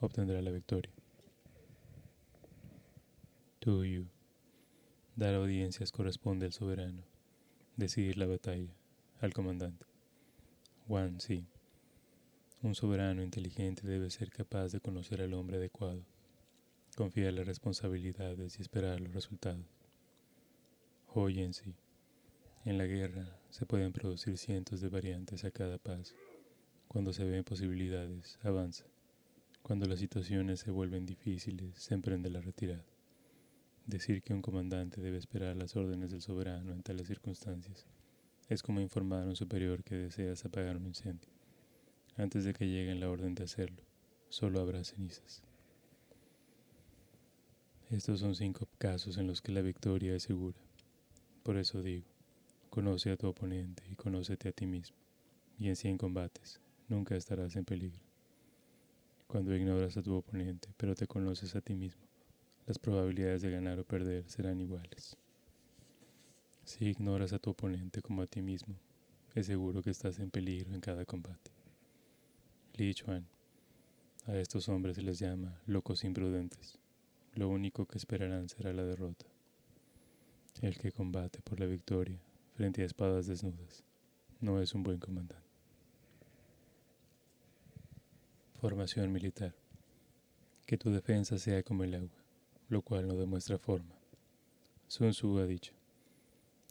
obtendrá 0.00 0.40
la 0.40 0.50
victoria. 0.50 0.92
Tuyo. 3.58 4.06
Dar 5.16 5.34
audiencias 5.34 5.92
corresponde 5.92 6.46
al 6.46 6.52
soberano. 6.52 7.02
Decidir 7.76 8.16
la 8.16 8.26
batalla 8.26 8.72
al 9.20 9.34
comandante. 9.34 9.84
One, 10.88 11.20
sí. 11.20 11.46
Un 12.62 12.74
soberano 12.74 13.22
inteligente 13.22 13.86
debe 13.86 14.08
ser 14.08 14.30
capaz 14.30 14.72
de 14.72 14.80
conocer 14.80 15.20
al 15.20 15.34
hombre 15.34 15.58
adecuado, 15.58 16.02
confiar 16.96 17.34
las 17.34 17.46
responsabilidades 17.46 18.58
y 18.58 18.62
esperar 18.62 19.00
los 19.00 19.12
resultados. 19.12 19.66
Hoy 21.08 21.40
en 21.40 21.52
sí, 21.52 21.74
en 22.64 22.76
la 22.76 22.86
guerra 22.86 23.38
se 23.48 23.64
pueden 23.64 23.92
producir 23.92 24.36
cientos 24.36 24.80
de 24.80 24.88
variantes 24.88 25.44
a 25.44 25.50
cada 25.50 25.78
paso. 25.78 26.14
Cuando 26.88 27.12
se 27.12 27.24
ven 27.24 27.42
posibilidades, 27.42 28.38
avanza. 28.42 28.84
Cuando 29.62 29.86
las 29.86 29.98
situaciones 29.98 30.60
se 30.60 30.70
vuelven 30.70 31.06
difíciles, 31.06 31.74
se 31.76 31.94
emprende 31.94 32.28
la 32.28 32.40
retirada. 32.40 32.84
Decir 33.86 34.22
que 34.22 34.34
un 34.34 34.42
comandante 34.42 35.00
debe 35.00 35.18
esperar 35.18 35.56
las 35.56 35.74
órdenes 35.74 36.10
del 36.10 36.20
soberano 36.20 36.72
en 36.72 36.82
tales 36.82 37.06
circunstancias 37.06 37.86
es 38.48 38.62
como 38.62 38.80
informar 38.80 39.22
a 39.22 39.28
un 39.28 39.36
superior 39.36 39.84
que 39.84 39.94
deseas 39.94 40.44
apagar 40.44 40.76
un 40.76 40.86
incendio. 40.86 41.30
Antes 42.16 42.44
de 42.44 42.52
que 42.52 42.68
llegue 42.68 42.94
la 42.96 43.08
orden 43.08 43.34
de 43.34 43.44
hacerlo, 43.44 43.82
solo 44.28 44.60
habrá 44.60 44.82
cenizas. 44.84 45.42
Estos 47.90 48.20
son 48.20 48.34
cinco 48.34 48.68
casos 48.78 49.18
en 49.18 49.26
los 49.28 49.40
que 49.40 49.52
la 49.52 49.62
victoria 49.62 50.14
es 50.14 50.24
segura. 50.24 50.58
Por 51.42 51.56
eso 51.56 51.82
digo, 51.82 52.06
conoce 52.70 53.10
a 53.10 53.16
tu 53.16 53.26
oponente 53.26 53.82
y 53.90 53.96
conócete 53.96 54.48
a 54.48 54.52
ti 54.52 54.64
mismo, 54.64 54.96
y 55.58 55.68
en 55.68 55.74
cien 55.74 55.98
combates 55.98 56.60
nunca 56.88 57.16
estarás 57.16 57.56
en 57.56 57.64
peligro. 57.64 58.00
Cuando 59.26 59.54
ignoras 59.54 59.96
a 59.96 60.02
tu 60.02 60.14
oponente, 60.14 60.68
pero 60.76 60.94
te 60.94 61.08
conoces 61.08 61.56
a 61.56 61.60
ti 61.60 61.74
mismo, 61.74 62.02
las 62.66 62.78
probabilidades 62.78 63.42
de 63.42 63.50
ganar 63.50 63.80
o 63.80 63.84
perder 63.84 64.28
serán 64.30 64.60
iguales. 64.60 65.16
Si 66.64 66.86
ignoras 66.86 67.32
a 67.32 67.40
tu 67.40 67.50
oponente 67.50 68.02
como 68.02 68.22
a 68.22 68.28
ti 68.28 68.40
mismo, 68.40 68.76
es 69.34 69.46
seguro 69.46 69.82
que 69.82 69.90
estás 69.90 70.20
en 70.20 70.30
peligro 70.30 70.72
en 70.72 70.80
cada 70.80 71.04
combate. 71.04 71.50
Li 72.74 72.94
Chuan. 72.94 73.26
A 74.26 74.36
estos 74.36 74.68
hombres 74.68 74.94
se 74.96 75.02
les 75.02 75.18
llama 75.18 75.60
locos 75.66 76.04
imprudentes. 76.04 76.78
Lo 77.34 77.48
único 77.48 77.86
que 77.86 77.98
esperarán 77.98 78.48
será 78.48 78.72
la 78.72 78.84
derrota. 78.84 79.26
El 80.62 80.78
que 80.78 80.92
combate 80.92 81.40
por 81.42 81.58
la 81.58 81.66
victoria 81.66 82.20
frente 82.60 82.82
a 82.82 82.84
espadas 82.84 83.26
desnudas 83.26 83.82
no 84.38 84.60
es 84.60 84.74
un 84.74 84.82
buen 84.82 84.98
comandante. 84.98 85.48
Formación 88.60 89.10
militar. 89.10 89.54
Que 90.66 90.76
tu 90.76 90.90
defensa 90.90 91.38
sea 91.38 91.62
como 91.62 91.84
el 91.84 91.94
agua, 91.94 92.22
lo 92.68 92.82
cual 92.82 93.08
no 93.08 93.16
demuestra 93.16 93.56
forma. 93.56 93.94
Sun 94.88 95.12
Tzu 95.12 95.38
ha 95.38 95.46
dicho, 95.46 95.72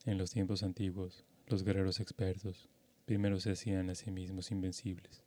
en 0.05 0.19
los 0.19 0.29
tiempos 0.29 0.61
antiguos, 0.61 1.25
los 1.47 1.63
guerreros 1.63 1.99
expertos 1.99 2.69
primero 3.07 3.39
se 3.39 3.49
hacían 3.49 3.89
a 3.89 3.95
sí 3.95 4.11
mismos 4.11 4.51
invencibles, 4.51 5.23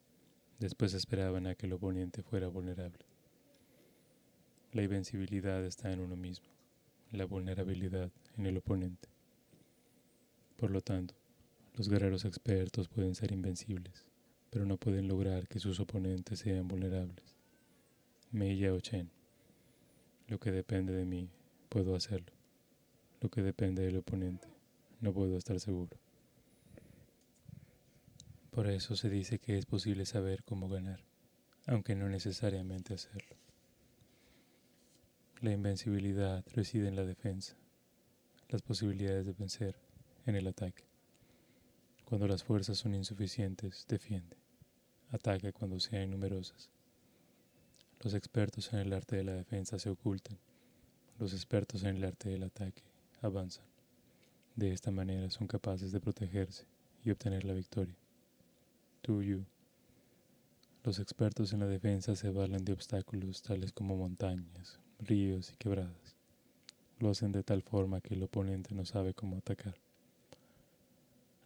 después 0.61 0.95
esperaban 0.95 1.49
a 1.49 1.57
que 1.57 1.67
el 1.67 1.73
oponente 1.73 2.23
fuera 2.23 2.47
vulnerable. 2.47 3.05
La 4.71 4.85
invencibilidad 4.85 5.65
está 5.65 5.91
en 5.91 5.99
uno 5.99 6.15
mismo, 6.15 6.47
la 7.11 7.25
vulnerabilidad 7.25 8.13
en 8.37 8.47
el 8.47 8.59
oponente. 8.59 9.12
Por 10.63 10.71
lo 10.71 10.81
tanto, 10.81 11.17
los 11.75 11.89
guerreros 11.89 12.25
expertos 12.25 12.89
pueden 12.89 13.17
ser 13.17 13.33
invencibles, 13.33 14.07
pero 14.49 14.65
no 14.65 14.77
pueden 14.77 15.09
lograr 15.09 15.49
que 15.49 15.59
sus 15.59 15.81
oponentes 15.81 16.39
sean 16.39 16.69
vulnerables. 16.69 17.37
Mei 18.31 18.57
Yao 18.57 18.79
Chen. 18.79 19.11
Lo 20.29 20.39
que 20.39 20.53
depende 20.53 20.93
de 20.93 21.05
mí, 21.05 21.29
puedo 21.69 21.97
hacerlo. 21.97 22.33
Lo 23.21 23.29
que 23.29 23.43
depende 23.43 23.83
del 23.83 23.97
oponente, 23.97 24.47
no 25.01 25.13
puedo 25.13 25.37
estar 25.37 25.59
seguro. 25.59 25.99
Por 28.53 28.69
eso 28.69 28.95
se 28.95 29.11
dice 29.11 29.41
que 29.41 29.59
es 29.59 29.67
posible 29.67 30.07
saber 30.07 30.45
cómo 30.45 30.69
ganar, 30.69 31.01
aunque 31.67 31.97
no 31.97 32.09
necesariamente 32.09 32.95
hacerlo. 32.95 33.35
La 35.41 35.51
invencibilidad 35.51 36.45
reside 36.55 36.87
en 36.87 36.95
la 36.95 37.05
defensa, 37.05 37.57
las 38.49 38.63
posibilidades 38.63 39.27
de 39.27 39.33
vencer 39.33 39.92
en 40.27 40.37
el 40.37 40.47
ataque. 40.47 40.85
Cuando 42.05 42.27
las 42.27 42.45
fuerzas 42.45 42.79
son 42.79 42.95
insuficientes, 42.95 43.87
defiende. 43.89 44.37
Ataca 45.11 45.53
cuando 45.53 45.81
sean 45.81 46.11
numerosas. 46.11 46.71
Los 48.01 48.15
expertos 48.15 48.73
en 48.73 48.81
el 48.81 48.93
arte 48.93 49.17
de 49.17 49.25
la 49.25 49.33
defensa 49.33 49.79
se 49.79 49.91
ocultan. 49.91 50.39
Los 51.19 51.33
expertos 51.33 51.85
en 51.85 51.97
el 51.97 52.05
arte 52.05 52.29
del 52.29 52.43
ataque 52.43 52.83
avanzan. 53.21 53.65
De 54.57 54.73
esta 54.73 54.91
manera 54.91 55.31
son 55.31 55.47
capaces 55.47 55.93
de 55.93 56.01
protegerse 56.01 56.67
y 57.05 57.11
obtener 57.11 57.45
la 57.45 57.55
victoria. 57.55 57.97
Tuyo. 59.01 59.47
Los 60.85 60.99
expertos 60.99 61.53
en 61.53 61.61
la 61.61 61.67
defensa 61.67 62.17
se 62.17 62.31
valen 62.31 62.65
de 62.65 62.73
obstáculos 62.73 63.43
tales 63.43 63.73
como 63.73 63.97
montañas, 63.97 64.81
ríos 64.99 65.53
y 65.53 65.57
quebradas. 65.57 66.17
Lo 66.99 67.11
hacen 67.11 67.33
de 67.33 67.43
tal 67.43 67.63
forma 67.63 68.01
que 68.01 68.15
el 68.15 68.23
oponente 68.23 68.75
no 68.75 68.85
sabe 68.85 69.15
cómo 69.15 69.37
atacar. 69.37 69.82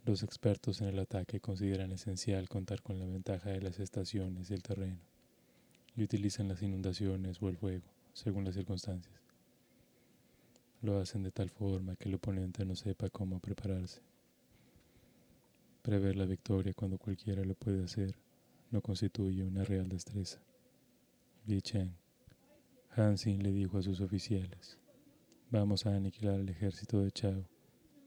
Los 0.07 0.23
expertos 0.23 0.79
en 0.79 0.87
el 0.87 0.99
ataque 0.99 1.41
consideran 1.41 1.91
esencial 1.91 2.47
contar 2.47 2.81
con 2.81 2.97
la 2.97 3.05
ventaja 3.05 3.49
de 3.49 3.61
las 3.61 3.77
estaciones 3.77 4.49
y 4.49 4.53
el 4.53 4.63
terreno, 4.63 5.01
y 5.97 6.03
utilizan 6.03 6.47
las 6.47 6.61
inundaciones 6.61 7.41
o 7.41 7.49
el 7.49 7.57
fuego, 7.57 7.83
según 8.13 8.45
las 8.45 8.55
circunstancias. 8.55 9.19
Lo 10.81 10.97
hacen 10.97 11.23
de 11.23 11.31
tal 11.31 11.49
forma 11.49 11.97
que 11.97 12.07
el 12.07 12.15
oponente 12.15 12.63
no 12.63 12.73
sepa 12.77 13.09
cómo 13.09 13.41
prepararse. 13.41 13.99
Prever 15.81 16.15
la 16.15 16.25
victoria 16.25 16.73
cuando 16.73 16.97
cualquiera 16.97 17.43
lo 17.43 17.55
puede 17.55 17.83
hacer 17.83 18.15
no 18.71 18.79
constituye 18.79 19.43
una 19.43 19.65
real 19.65 19.89
destreza. 19.89 20.39
Li 21.47 21.61
Cheng. 21.61 21.91
Hansin 22.95 23.43
le 23.43 23.51
dijo 23.51 23.77
a 23.77 23.83
sus 23.83 23.99
oficiales, 23.99 24.77
vamos 25.51 25.85
a 25.85 25.93
aniquilar 25.93 26.39
el 26.39 26.47
ejército 26.47 27.01
de 27.01 27.11
Chao 27.11 27.43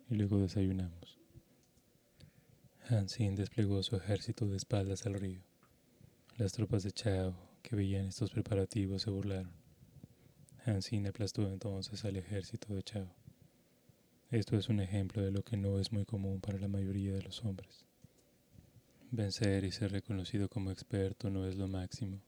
y 0.08 0.14
luego 0.14 0.38
desayunamos. 0.38 1.19
Hansin 2.90 3.36
desplegó 3.36 3.84
su 3.84 3.94
ejército 3.94 4.48
de 4.48 4.56
espaldas 4.56 5.06
al 5.06 5.14
río. 5.14 5.42
Las 6.38 6.50
tropas 6.50 6.82
de 6.82 6.90
Chao, 6.90 7.36
que 7.62 7.76
veían 7.76 8.06
estos 8.06 8.32
preparativos, 8.32 9.02
se 9.02 9.10
burlaron. 9.10 9.52
Hansin 10.66 11.06
aplastó 11.06 11.48
entonces 11.48 12.04
al 12.04 12.16
ejército 12.16 12.74
de 12.74 12.82
Chao. 12.82 13.14
Esto 14.32 14.56
es 14.56 14.68
un 14.68 14.80
ejemplo 14.80 15.22
de 15.22 15.30
lo 15.30 15.44
que 15.44 15.56
no 15.56 15.78
es 15.78 15.92
muy 15.92 16.04
común 16.04 16.40
para 16.40 16.58
la 16.58 16.66
mayoría 16.66 17.12
de 17.12 17.22
los 17.22 17.44
hombres. 17.44 17.84
Vencer 19.12 19.62
y 19.62 19.70
ser 19.70 19.92
reconocido 19.92 20.48
como 20.48 20.72
experto 20.72 21.30
no 21.30 21.46
es 21.46 21.54
lo 21.54 21.68
máximo, 21.68 22.20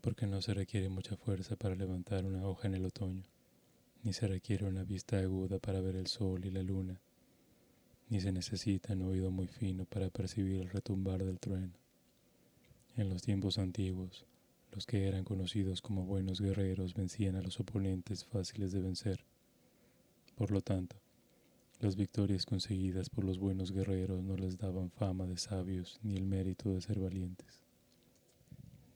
porque 0.00 0.26
no 0.26 0.40
se 0.40 0.54
requiere 0.54 0.88
mucha 0.88 1.18
fuerza 1.18 1.54
para 1.54 1.74
levantar 1.74 2.24
una 2.24 2.46
hoja 2.48 2.66
en 2.66 2.76
el 2.76 2.86
otoño, 2.86 3.24
ni 4.02 4.14
se 4.14 4.26
requiere 4.26 4.64
una 4.64 4.84
vista 4.84 5.18
aguda 5.18 5.58
para 5.58 5.82
ver 5.82 5.96
el 5.96 6.06
sol 6.06 6.46
y 6.46 6.50
la 6.50 6.62
luna 6.62 6.98
ni 8.08 8.20
se 8.20 8.32
necesita 8.32 8.92
un 8.92 9.02
oído 9.02 9.30
muy 9.30 9.48
fino 9.48 9.84
para 9.84 10.10
percibir 10.10 10.60
el 10.60 10.70
retumbar 10.70 11.24
del 11.24 11.40
trueno. 11.40 11.72
En 12.96 13.08
los 13.08 13.22
tiempos 13.22 13.58
antiguos, 13.58 14.24
los 14.72 14.86
que 14.86 15.06
eran 15.06 15.24
conocidos 15.24 15.82
como 15.82 16.04
buenos 16.04 16.40
guerreros 16.40 16.94
vencían 16.94 17.36
a 17.36 17.42
los 17.42 17.58
oponentes 17.60 18.24
fáciles 18.24 18.72
de 18.72 18.80
vencer. 18.80 19.24
Por 20.36 20.50
lo 20.50 20.60
tanto, 20.60 20.96
las 21.80 21.96
victorias 21.96 22.46
conseguidas 22.46 23.10
por 23.10 23.24
los 23.24 23.38
buenos 23.38 23.72
guerreros 23.72 24.22
no 24.22 24.36
les 24.36 24.56
daban 24.56 24.90
fama 24.90 25.26
de 25.26 25.36
sabios 25.36 25.98
ni 26.02 26.16
el 26.16 26.24
mérito 26.24 26.72
de 26.72 26.80
ser 26.80 26.98
valientes. 26.98 27.60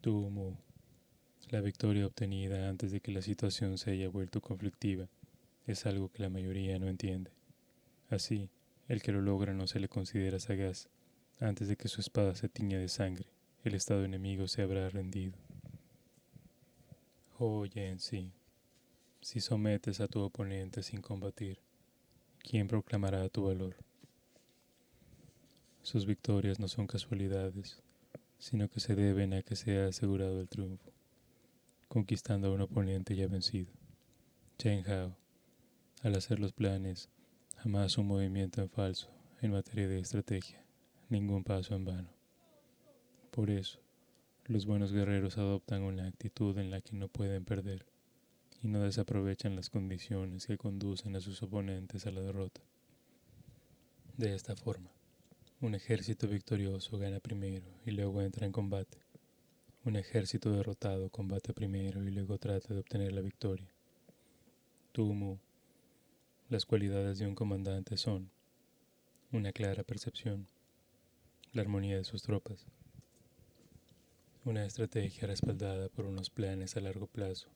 Tumo, 0.01 0.59
la 1.51 1.61
victoria 1.61 2.07
obtenida 2.07 2.69
antes 2.69 2.91
de 2.91 3.01
que 3.01 3.13
la 3.13 3.23
situación 3.23 3.77
se 3.77 3.91
haya 3.91 4.09
vuelto 4.09 4.41
conflictiva, 4.41 5.09
es 5.67 5.85
algo 5.85 6.11
que 6.11 6.23
la 6.23 6.31
mayoría 6.31 6.79
no 6.79 6.89
entiende. 6.89 7.33
Así, 8.09 8.49
el 8.91 9.03
que 9.03 9.13
lo 9.13 9.23
logra 9.23 9.55
no 9.55 9.69
se 9.69 9.79
le 9.79 9.89
considera 9.89 10.41
sagaz. 10.41 10.89
Antes 11.39 11.69
de 11.69 11.77
que 11.77 11.87
su 11.87 12.01
espada 12.01 12.35
se 12.35 12.49
tiña 12.49 12.77
de 12.77 12.89
sangre, 12.89 13.29
el 13.63 13.77
estado 13.77 14.05
enemigo 14.05 14.49
se 14.49 14.63
habrá 14.63 14.89
rendido. 14.91 15.39
Oye 17.39 17.87
en 17.87 18.01
sí, 18.01 18.33
si 19.21 19.41
sometes 19.41 20.01
a 20.01 20.09
tu 20.09 20.21
oponente 20.21 20.83
sin 20.83 21.03
combatir, 21.03 21.61
¿quién 22.41 22.67
proclamará 22.67 23.29
tu 23.29 23.45
valor? 23.45 23.77
Sus 25.83 26.05
victorias 26.05 26.59
no 26.59 26.67
son 26.67 26.89
casualidades, 26.89 27.81
sino 28.41 28.69
que 28.69 28.81
se 28.81 28.97
deben 28.97 29.35
a 29.35 29.43
que 29.43 29.55
se 29.55 29.79
ha 29.79 29.87
asegurado 29.87 30.41
el 30.41 30.49
triunfo, 30.49 30.91
conquistando 31.87 32.49
a 32.49 32.55
un 32.55 32.63
oponente 32.63 33.15
ya 33.15 33.29
vencido. 33.29 33.71
Chen 34.59 34.85
Hao, 34.91 35.15
al 36.03 36.17
hacer 36.17 36.41
los 36.41 36.53
planes, 36.53 37.09
Jamás 37.63 37.99
un 37.99 38.07
movimiento 38.07 38.63
en 38.63 38.71
falso 38.71 39.11
en 39.43 39.51
materia 39.51 39.87
de 39.87 40.01
estrategia, 40.01 40.65
ningún 41.11 41.45
paso 41.45 41.75
en 41.75 41.85
vano. 41.85 42.09
Por 43.31 43.51
eso, 43.51 43.81
los 44.47 44.65
buenos 44.65 44.95
guerreros 44.95 45.37
adoptan 45.37 45.83
una 45.83 46.07
actitud 46.07 46.57
en 46.57 46.71
la 46.71 46.81
que 46.81 46.97
no 46.97 47.09
pueden 47.09 47.45
perder 47.45 47.85
y 48.63 48.69
no 48.69 48.81
desaprovechan 48.81 49.57
las 49.57 49.69
condiciones 49.69 50.47
que 50.47 50.57
conducen 50.57 51.15
a 51.17 51.21
sus 51.21 51.43
oponentes 51.43 52.07
a 52.07 52.13
la 52.13 52.23
derrota. 52.23 52.63
De 54.17 54.35
esta 54.35 54.57
forma, 54.57 54.91
un 55.61 55.75
ejército 55.75 56.29
victorioso 56.29 56.97
gana 56.97 57.21
primero 57.21 57.67
y 57.85 57.91
luego 57.91 58.23
entra 58.23 58.47
en 58.47 58.53
combate. 58.53 58.97
Un 59.85 59.97
ejército 59.97 60.51
derrotado 60.51 61.11
combate 61.11 61.53
primero 61.53 62.03
y 62.03 62.11
luego 62.11 62.39
trata 62.39 62.73
de 62.73 62.81
obtener 62.81 63.13
la 63.13 63.21
victoria. 63.21 63.69
Tumu 64.93 65.37
las 66.51 66.67
cualidades 66.67 67.21
de 67.21 67.29
un 67.29 67.37
comandante 67.37 67.97
son 67.97 68.29
una 69.31 69.53
clara 69.53 69.85
percepción, 69.85 70.49
la 71.53 71.63
armonía 71.63 71.97
de 71.97 72.03
sus 72.03 72.25
tropas, 72.25 72.67
una 74.45 74.65
estrategia 74.65 75.29
respaldada 75.29 75.89
por 75.91 76.07
unos 76.07 76.29
planes 76.29 76.77
a 76.77 76.81
largo 76.81 77.07
plazo, 77.07 77.47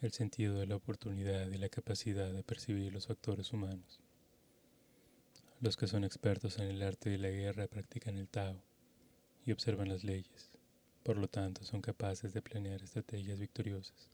el 0.00 0.10
sentido 0.10 0.58
de 0.58 0.66
la 0.66 0.74
oportunidad 0.74 1.48
y 1.52 1.56
la 1.56 1.68
capacidad 1.68 2.32
de 2.32 2.42
percibir 2.42 2.92
los 2.92 3.06
factores 3.06 3.52
humanos. 3.52 4.00
Los 5.60 5.76
que 5.76 5.86
son 5.86 6.02
expertos 6.02 6.58
en 6.58 6.64
el 6.64 6.82
arte 6.82 7.10
de 7.10 7.18
la 7.18 7.30
guerra 7.30 7.68
practican 7.68 8.16
el 8.16 8.26
Tao 8.26 8.60
y 9.46 9.52
observan 9.52 9.88
las 9.88 10.02
leyes, 10.02 10.50
por 11.04 11.16
lo 11.16 11.28
tanto 11.28 11.62
son 11.62 11.80
capaces 11.80 12.34
de 12.34 12.42
planear 12.42 12.82
estrategias 12.82 13.38
victoriosas. 13.38 14.10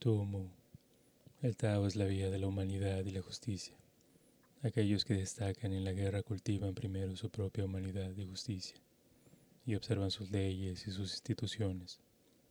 Tumu 0.00 0.50
el 1.44 1.58
Tao 1.58 1.86
es 1.86 1.94
la 1.94 2.06
vía 2.06 2.30
de 2.30 2.38
la 2.38 2.46
humanidad 2.46 3.04
y 3.04 3.10
la 3.10 3.20
justicia. 3.20 3.76
Aquellos 4.62 5.04
que 5.04 5.12
destacan 5.12 5.74
en 5.74 5.84
la 5.84 5.92
guerra 5.92 6.22
cultivan 6.22 6.72
primero 6.72 7.14
su 7.16 7.28
propia 7.28 7.66
humanidad 7.66 8.16
y 8.16 8.24
justicia 8.24 8.78
y 9.66 9.74
observan 9.74 10.10
sus 10.10 10.30
leyes 10.30 10.86
y 10.86 10.90
sus 10.90 11.12
instituciones. 11.12 12.00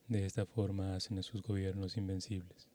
De 0.07 0.27
esta 0.27 0.45
forma 0.45 0.95
hacen 0.95 1.17
a 1.17 1.23
sus 1.23 1.41
gobiernos 1.41 1.97
invencibles. 1.97 2.67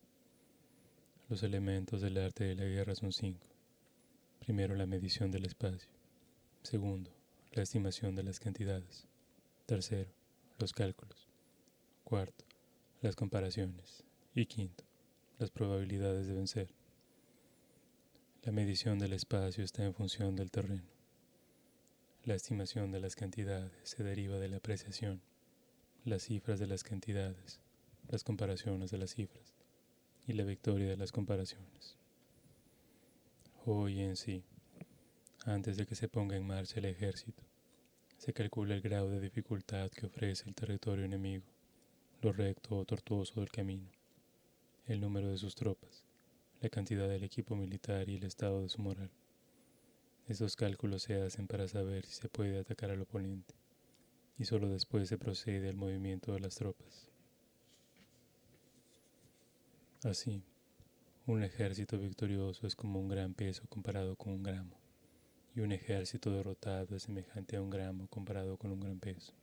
Los 1.29 1.45
elementos 1.45 2.01
del 2.01 2.19
arte 2.19 2.43
de 2.43 2.57
la 2.57 2.65
guerra 2.65 2.97
son 2.97 3.13
cinco. 3.13 3.47
Primero, 4.41 4.75
la 4.75 4.87
medición 4.87 5.31
del 5.31 5.45
espacio. 5.45 5.89
Segundo, 6.65 7.13
la 7.53 7.63
estimación 7.63 8.17
de 8.17 8.25
las 8.25 8.41
cantidades. 8.41 9.07
Tercero, 9.67 10.11
los 10.59 10.73
cálculos. 10.73 11.29
Cuarto, 12.03 12.45
las 13.03 13.15
comparaciones. 13.15 14.03
Y 14.35 14.47
quinto, 14.47 14.88
las 15.39 15.51
probabilidades 15.51 16.27
de 16.27 16.35
vencer. 16.35 16.69
La 18.43 18.51
medición 18.51 18.99
del 18.99 19.13
espacio 19.13 19.63
está 19.63 19.85
en 19.85 19.95
función 19.95 20.35
del 20.35 20.51
terreno. 20.51 20.83
La 22.25 22.35
estimación 22.35 22.91
de 22.91 22.99
las 22.99 23.15
cantidades 23.15 23.71
se 23.85 24.03
deriva 24.03 24.39
de 24.39 24.49
la 24.49 24.57
apreciación, 24.57 25.23
las 26.05 26.25
cifras 26.25 26.59
de 26.59 26.67
las 26.67 26.83
cantidades, 26.83 27.61
las 28.09 28.25
comparaciones 28.25 28.91
de 28.91 28.99
las 28.99 29.15
cifras 29.15 29.55
y 30.27 30.33
la 30.33 30.43
victoria 30.43 30.89
de 30.89 30.97
las 30.97 31.13
comparaciones. 31.13 31.97
Hoy 33.65 34.01
en 34.01 34.17
sí, 34.17 34.43
antes 35.45 35.77
de 35.77 35.87
que 35.87 35.95
se 35.95 36.09
ponga 36.09 36.37
en 36.37 36.47
marcha 36.47 36.81
el 36.81 36.87
ejército, 36.87 37.45
se 38.17 38.33
calcula 38.33 38.75
el 38.75 38.81
grado 38.81 39.09
de 39.11 39.21
dificultad 39.21 39.89
que 39.91 40.07
ofrece 40.07 40.49
el 40.49 40.57
territorio 40.57 41.05
enemigo, 41.05 41.47
lo 42.23 42.33
recto 42.33 42.77
o 42.77 42.85
tortuoso 42.85 43.39
del 43.39 43.53
camino, 43.53 43.89
el 44.89 45.03
número 45.03 45.31
de 45.31 45.37
sus 45.37 45.55
tropas, 45.55 46.07
la 46.63 46.71
cantidad 46.71 47.07
del 47.07 47.23
equipo 47.23 47.55
militar 47.55 48.09
y 48.09 48.17
el 48.17 48.25
estado 48.25 48.63
de 48.63 48.71
su 48.71 48.81
moral. 48.81 49.11
Estos 50.27 50.57
cálculos 50.57 51.03
se 51.03 51.21
hacen 51.21 51.47
para 51.47 51.69
saber 51.69 52.07
si 52.07 52.13
se 52.13 52.31
puede 52.31 52.59
atacar 52.59 52.91
al 52.91 53.03
oponente, 53.03 53.55
y 54.39 54.47
solo 54.47 54.71
después 54.71 55.07
se 55.07 55.19
procede 55.19 55.69
al 55.69 55.77
movimiento 55.77 56.33
de 56.33 56.41
las 56.41 56.55
tropas. 56.55 57.11
Así, 60.05 60.43
un 61.27 61.43
ejército 61.43 61.99
victorioso 61.99 62.67
es 62.67 62.75
como 62.75 62.99
un 62.99 63.09
gran 63.09 63.35
peso 63.35 63.65
comparado 63.69 64.17
con 64.17 64.33
un 64.33 64.43
gramo, 64.43 64.75
y 65.55 65.61
un 65.61 65.73
ejército 65.73 66.31
derrotado 66.31 66.97
es 66.97 67.03
semejante 67.03 67.57
a 67.57 67.63
un 67.63 67.69
gramo 67.69 68.09
comparado 68.09 68.57
con 68.57 68.73
un 68.73 68.81
gran 68.81 68.99
peso. 69.01 69.35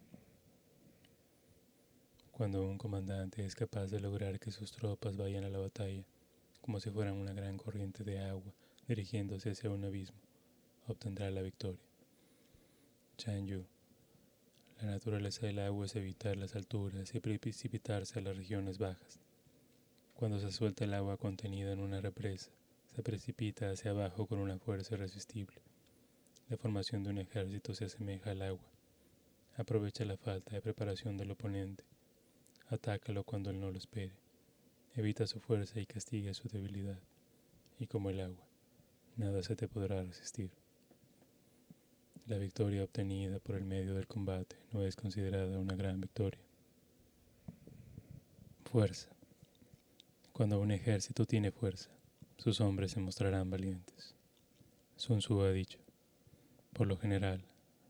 Cuando 2.35 2.65
un 2.65 2.77
comandante 2.77 3.45
es 3.45 3.55
capaz 3.55 3.87
de 3.87 4.01
lograr 4.01 4.41
que 4.41 4.51
sus 4.51 4.73
tropas 4.73 5.15
vayan 5.15 5.45
a 5.45 5.49
la 5.49 5.57
batalla, 5.57 6.03
como 6.59 6.81
si 6.81 6.91
fueran 6.91 7.15
una 7.15 7.31
gran 7.31 7.55
corriente 7.55 8.03
de 8.03 8.19
agua 8.19 8.53
dirigiéndose 8.89 9.51
hacia 9.51 9.69
un 9.69 9.85
abismo, 9.85 10.19
obtendrá 10.85 11.31
la 11.31 11.41
victoria. 11.41 11.79
Chan 13.15 13.47
Yu. 13.47 13.65
La 14.81 14.87
naturaleza 14.87 15.45
del 15.45 15.59
agua 15.59 15.85
es 15.85 15.95
evitar 15.95 16.35
las 16.35 16.57
alturas 16.57 17.15
y 17.15 17.21
precipitarse 17.21 18.19
a 18.19 18.21
las 18.21 18.35
regiones 18.35 18.79
bajas. 18.79 19.17
Cuando 20.13 20.37
se 20.41 20.51
suelta 20.51 20.83
el 20.83 20.93
agua 20.93 21.15
contenida 21.15 21.71
en 21.71 21.79
una 21.79 22.01
represa, 22.01 22.51
se 22.93 23.01
precipita 23.01 23.71
hacia 23.71 23.91
abajo 23.91 24.27
con 24.27 24.39
una 24.39 24.59
fuerza 24.59 24.95
irresistible. 24.95 25.61
La 26.49 26.57
formación 26.57 27.01
de 27.01 27.11
un 27.11 27.19
ejército 27.19 27.73
se 27.73 27.85
asemeja 27.85 28.31
al 28.31 28.41
agua. 28.41 28.67
Aprovecha 29.55 30.03
la 30.03 30.17
falta 30.17 30.53
de 30.53 30.61
preparación 30.61 31.15
del 31.15 31.31
oponente. 31.31 31.85
Atácalo 32.67 33.23
cuando 33.23 33.51
él 33.51 33.59
no 33.59 33.69
lo 33.69 33.77
espere. 33.77 34.13
Evita 34.95 35.27
su 35.27 35.39
fuerza 35.39 35.79
y 35.79 35.85
castiga 35.85 36.33
su 36.33 36.47
debilidad. 36.47 36.99
Y 37.79 37.87
como 37.87 38.09
el 38.09 38.19
agua, 38.21 38.43
nada 39.17 39.43
se 39.43 39.55
te 39.55 39.67
podrá 39.67 40.01
resistir. 40.03 40.49
La 42.27 42.37
victoria 42.39 42.83
obtenida 42.83 43.37
por 43.37 43.55
el 43.55 43.65
medio 43.65 43.93
del 43.93 44.07
combate 44.07 44.55
no 44.71 44.83
es 44.83 44.95
considerada 44.95 45.59
una 45.59 45.75
gran 45.75 46.01
victoria. 46.01 46.41
Fuerza. 48.71 49.09
Cuando 50.33 50.59
un 50.59 50.71
ejército 50.71 51.25
tiene 51.25 51.51
fuerza, 51.51 51.91
sus 52.37 52.61
hombres 52.61 52.91
se 52.91 52.99
mostrarán 52.99 53.51
valientes. 53.51 54.15
Sun 54.95 55.19
Tzu 55.19 55.41
ha 55.41 55.51
dicho, 55.51 55.79
por 56.73 56.87
lo 56.87 56.97
general, 56.97 57.45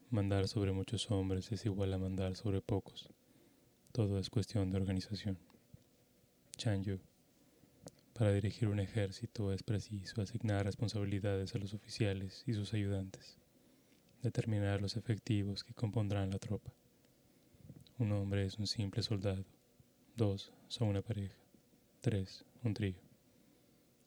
mandar 0.10 0.50
sobre 0.50 0.74
muchos 0.74 1.10
hombres 1.12 1.52
es 1.54 1.66
igual 1.66 1.94
a 1.94 1.98
mandar 1.98 2.36
sobre 2.36 2.62
pocos. 2.62 3.15
Todo 3.96 4.20
es 4.20 4.30
cuestión 4.30 4.72
de 4.72 4.78
organización. 4.78 5.38
Chan 6.58 6.84
Yu. 6.84 7.00
Para 8.14 8.34
dirigir 8.34 8.68
un 8.68 8.82
ejército 8.82 9.54
es 9.54 9.64
preciso 9.64 10.22
asignar 10.22 10.66
responsabilidades 10.66 11.56
a 11.56 11.60
los 11.60 11.74
oficiales 11.74 12.44
y 12.46 12.54
sus 12.54 12.74
ayudantes 12.74 13.38
determinar 14.22 14.82
los 14.82 14.98
efectivos 14.98 15.64
que 15.64 15.74
compondrán 15.74 16.30
la 16.30 16.40
tropa. 16.40 16.74
Un 17.98 18.12
hombre 18.12 18.46
es 18.46 18.60
un 18.60 18.68
simple 18.68 19.02
soldado. 19.02 19.46
Dos 20.18 20.52
son 20.68 20.90
una 20.90 21.02
pareja. 21.02 21.38
Tres, 22.02 22.44
un 22.66 22.74
trío. 22.74 23.00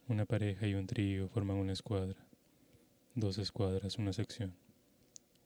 Una 0.06 0.26
pareja 0.26 0.66
y 0.66 0.74
un 0.74 0.86
trío 0.86 1.30
forman 1.30 1.56
una 1.56 1.72
escuadra. 1.72 2.18
Dos 3.14 3.38
escuadras, 3.38 3.96
una 3.96 4.12
sección. 4.12 4.54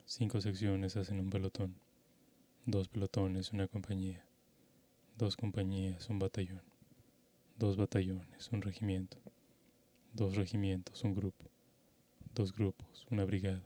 Cinco 0.05 0.41
secciones 0.41 0.97
hacen 0.97 1.21
un 1.21 1.31
pelotón. 1.31 1.77
Dos 2.67 2.89
pelotones, 2.89 3.53
una 3.53 3.69
compañía. 3.69 4.25
Dos 5.23 5.37
compañías, 5.37 6.11
un 6.11 6.19
batallón. 6.19 6.63
Dos 7.57 7.77
batallones, 7.77 8.51
un 8.51 8.61
regimiento. 8.61 9.19
Dos 10.13 10.35
regimientos, 10.35 11.05
un 11.05 11.15
grupo. 11.15 11.45
Dos 12.35 12.53
grupos, 12.53 13.07
una 13.09 13.25
brigada 13.25 13.63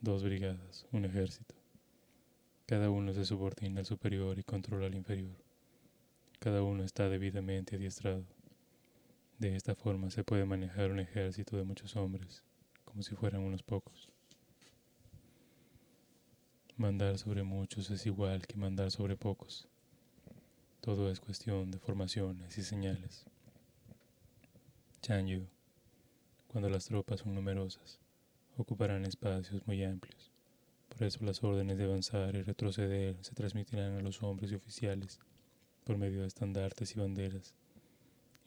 dos 0.00 0.22
brigadas, 0.22 0.86
un 0.92 1.06
ejército. 1.06 1.56
Cada 2.66 2.88
uno 2.88 3.12
se 3.12 3.24
subordina 3.24 3.80
al 3.80 3.86
superior 3.86 4.38
y 4.38 4.44
controla 4.44 4.86
al 4.86 4.94
inferior. 4.94 5.34
Cada 6.38 6.62
uno 6.62 6.84
está 6.84 7.08
debidamente 7.08 7.74
adiestrado. 7.74 8.22
De 9.40 9.56
esta 9.56 9.74
forma 9.74 10.12
se 10.12 10.22
puede 10.22 10.44
manejar 10.44 10.92
un 10.92 11.00
ejército 11.00 11.56
de 11.56 11.64
muchos 11.64 11.96
hombres, 11.96 12.44
como 12.84 13.02
si 13.02 13.16
fueran 13.16 13.40
unos 13.40 13.64
pocos. 13.64 14.08
Mandar 16.76 17.18
sobre 17.18 17.42
muchos 17.42 17.90
es 17.90 18.06
igual 18.06 18.46
que 18.46 18.56
mandar 18.56 18.92
sobre 18.92 19.16
pocos. 19.16 19.66
Todo 20.84 21.10
es 21.10 21.18
cuestión 21.18 21.70
de 21.70 21.78
formaciones 21.78 22.58
y 22.58 22.62
señales. 22.62 23.24
Chanyu, 25.00 25.46
cuando 26.48 26.68
las 26.68 26.84
tropas 26.84 27.20
son 27.20 27.34
numerosas, 27.34 28.00
ocuparán 28.58 29.06
espacios 29.06 29.66
muy 29.66 29.82
amplios. 29.82 30.30
Por 30.90 31.04
eso 31.04 31.24
las 31.24 31.42
órdenes 31.42 31.78
de 31.78 31.84
avanzar 31.84 32.34
y 32.34 32.42
retroceder 32.42 33.16
se 33.22 33.32
transmitirán 33.32 33.96
a 33.96 34.02
los 34.02 34.22
hombres 34.22 34.52
y 34.52 34.56
oficiales 34.56 35.20
por 35.84 35.96
medio 35.96 36.20
de 36.20 36.26
estandartes 36.26 36.94
y 36.94 37.00
banderas, 37.00 37.54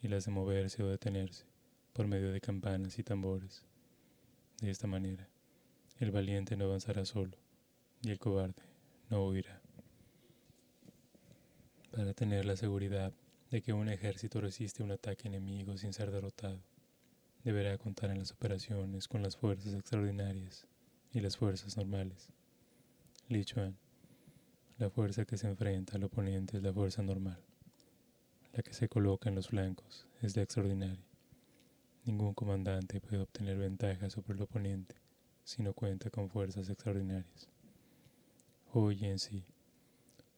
y 0.04 0.08
las 0.08 0.26
de 0.26 0.32
moverse 0.32 0.84
o 0.84 0.90
detenerse 0.90 1.44
por 1.92 2.06
medio 2.06 2.32
de 2.32 2.40
campanas 2.40 3.00
y 3.00 3.04
tambores. 3.04 3.64
De 4.62 4.70
esta 4.70 4.86
manera, 4.86 5.28
el 6.00 6.12
valiente 6.12 6.56
no 6.56 6.66
avanzará 6.66 7.04
solo, 7.04 7.36
y 8.04 8.12
el 8.12 8.20
cobarde 8.20 8.62
no 9.10 9.26
huirá. 9.26 9.60
Para 11.98 12.14
tener 12.14 12.46
la 12.46 12.56
seguridad 12.56 13.12
de 13.50 13.64
que 13.64 13.74
un 13.74 13.90
ejército 13.90 14.40
resiste 14.40 14.84
un 14.84 14.92
ataque 14.92 15.30
enemigo 15.30 15.76
sin 15.78 15.94
ser 15.94 16.12
derrotado, 16.12 16.62
deberá 17.44 17.76
contar 17.80 18.12
en 18.12 18.20
las 18.20 18.32
operaciones 18.32 19.08
con 19.08 19.24
las 19.24 19.36
fuerzas 19.36 19.74
extraordinarias 19.74 20.68
y 21.12 21.22
las 21.22 21.38
fuerzas 21.38 21.76
normales. 21.76 22.30
Li 23.30 23.44
Chuan, 23.44 23.76
la 24.78 24.92
fuerza 24.92 25.26
que 25.26 25.38
se 25.38 25.48
enfrenta 25.48 25.96
al 25.96 26.04
oponente 26.04 26.58
es 26.58 26.62
la 26.62 26.72
fuerza 26.72 27.02
normal. 27.02 27.44
La 28.54 28.62
que 28.62 28.74
se 28.74 28.88
coloca 28.88 29.30
en 29.30 29.34
los 29.34 29.48
flancos 29.48 30.06
es 30.22 30.36
la 30.36 30.44
extraordinaria. 30.44 31.08
Ningún 32.06 32.36
comandante 32.36 33.02
puede 33.02 33.24
obtener 33.24 33.58
ventaja 33.58 34.12
sobre 34.12 34.36
el 34.36 34.42
oponente 34.44 34.98
si 35.44 35.64
no 35.64 35.74
cuenta 35.74 36.12
con 36.12 36.30
fuerzas 36.30 36.70
extraordinarias. 36.70 37.50
En 38.76 39.18
sí, 39.18 39.44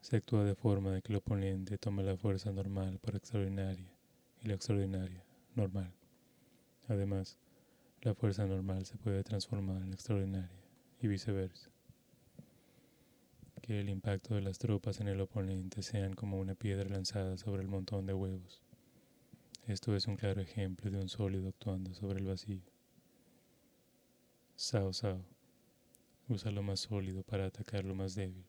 se 0.01 0.17
actúa 0.17 0.43
de 0.43 0.55
forma 0.55 0.91
de 0.91 1.01
que 1.01 1.11
el 1.11 1.17
oponente 1.17 1.77
toma 1.77 2.03
la 2.03 2.17
fuerza 2.17 2.51
normal 2.51 2.99
por 2.99 3.15
extraordinaria 3.15 3.91
y 4.41 4.47
la 4.47 4.53
extraordinaria 4.55 5.23
normal. 5.55 5.91
Además, 6.87 7.37
la 8.01 8.15
fuerza 8.15 8.45
normal 8.45 8.85
se 8.85 8.97
puede 8.97 9.23
transformar 9.23 9.81
en 9.81 9.93
extraordinaria 9.93 10.49
y 11.01 11.07
viceversa. 11.07 11.69
Que 13.61 13.81
el 13.81 13.89
impacto 13.89 14.35
de 14.35 14.41
las 14.41 14.57
tropas 14.57 15.01
en 15.01 15.09
el 15.09 15.21
oponente 15.21 15.83
sean 15.83 16.13
como 16.13 16.39
una 16.39 16.55
piedra 16.55 16.89
lanzada 16.89 17.37
sobre 17.37 17.61
el 17.61 17.67
montón 17.67 18.05
de 18.05 18.13
huevos. 18.13 18.63
Esto 19.67 19.95
es 19.95 20.07
un 20.07 20.15
claro 20.15 20.41
ejemplo 20.41 20.89
de 20.89 20.97
un 20.97 21.09
sólido 21.09 21.49
actuando 21.49 21.93
sobre 21.93 22.19
el 22.19 22.25
vacío. 22.25 22.61
Sao 24.55 24.93
Sao 24.93 25.23
usa 26.27 26.51
lo 26.51 26.63
más 26.63 26.79
sólido 26.79 27.23
para 27.23 27.45
atacar 27.45 27.85
lo 27.85 27.95
más 27.95 28.15
débil. 28.15 28.45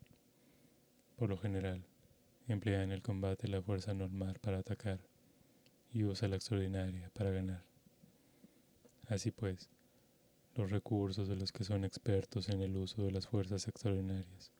Por 1.21 1.29
lo 1.29 1.37
general, 1.37 1.85
emplea 2.49 2.83
en 2.83 2.93
el 2.93 3.03
combate 3.03 3.47
la 3.47 3.61
fuerza 3.61 3.93
normal 3.93 4.39
para 4.41 4.61
atacar 4.61 5.01
y 5.93 6.05
usa 6.05 6.29
la 6.29 6.37
extraordinaria 6.37 7.11
para 7.11 7.31
ganar. 7.31 7.63
Así 9.07 9.31
pues, 9.31 9.69
los 10.55 10.71
recursos 10.71 11.29
de 11.29 11.37
los 11.37 11.53
que 11.53 11.65
son 11.65 11.85
expertos 11.85 12.49
en 12.49 12.63
el 12.63 12.75
uso 12.75 13.03
de 13.03 13.11
las 13.11 13.27
fuerzas 13.27 13.69
extraordinarias 13.69 14.51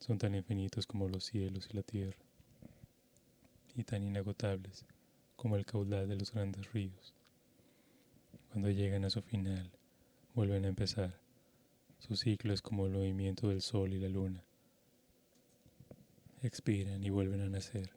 son 0.00 0.18
tan 0.18 0.34
infinitos 0.34 0.86
como 0.86 1.08
los 1.08 1.24
cielos 1.24 1.70
y 1.72 1.76
la 1.78 1.82
tierra, 1.82 2.22
y 3.74 3.82
tan 3.82 4.02
inagotables 4.02 4.84
como 5.34 5.56
el 5.56 5.64
caudal 5.64 6.10
de 6.10 6.16
los 6.16 6.30
grandes 6.30 6.70
ríos. 6.74 7.14
Cuando 8.50 8.68
llegan 8.68 9.06
a 9.06 9.10
su 9.10 9.22
final, 9.22 9.70
vuelven 10.34 10.66
a 10.66 10.68
empezar. 10.68 11.18
Su 12.00 12.16
ciclo 12.16 12.52
es 12.52 12.60
como 12.60 12.84
el 12.84 12.92
movimiento 12.92 13.48
del 13.48 13.62
sol 13.62 13.94
y 13.94 13.98
la 13.98 14.10
luna. 14.10 14.44
Expiran 16.44 17.04
y 17.04 17.10
vuelven 17.10 17.40
a 17.40 17.48
nacer, 17.48 17.92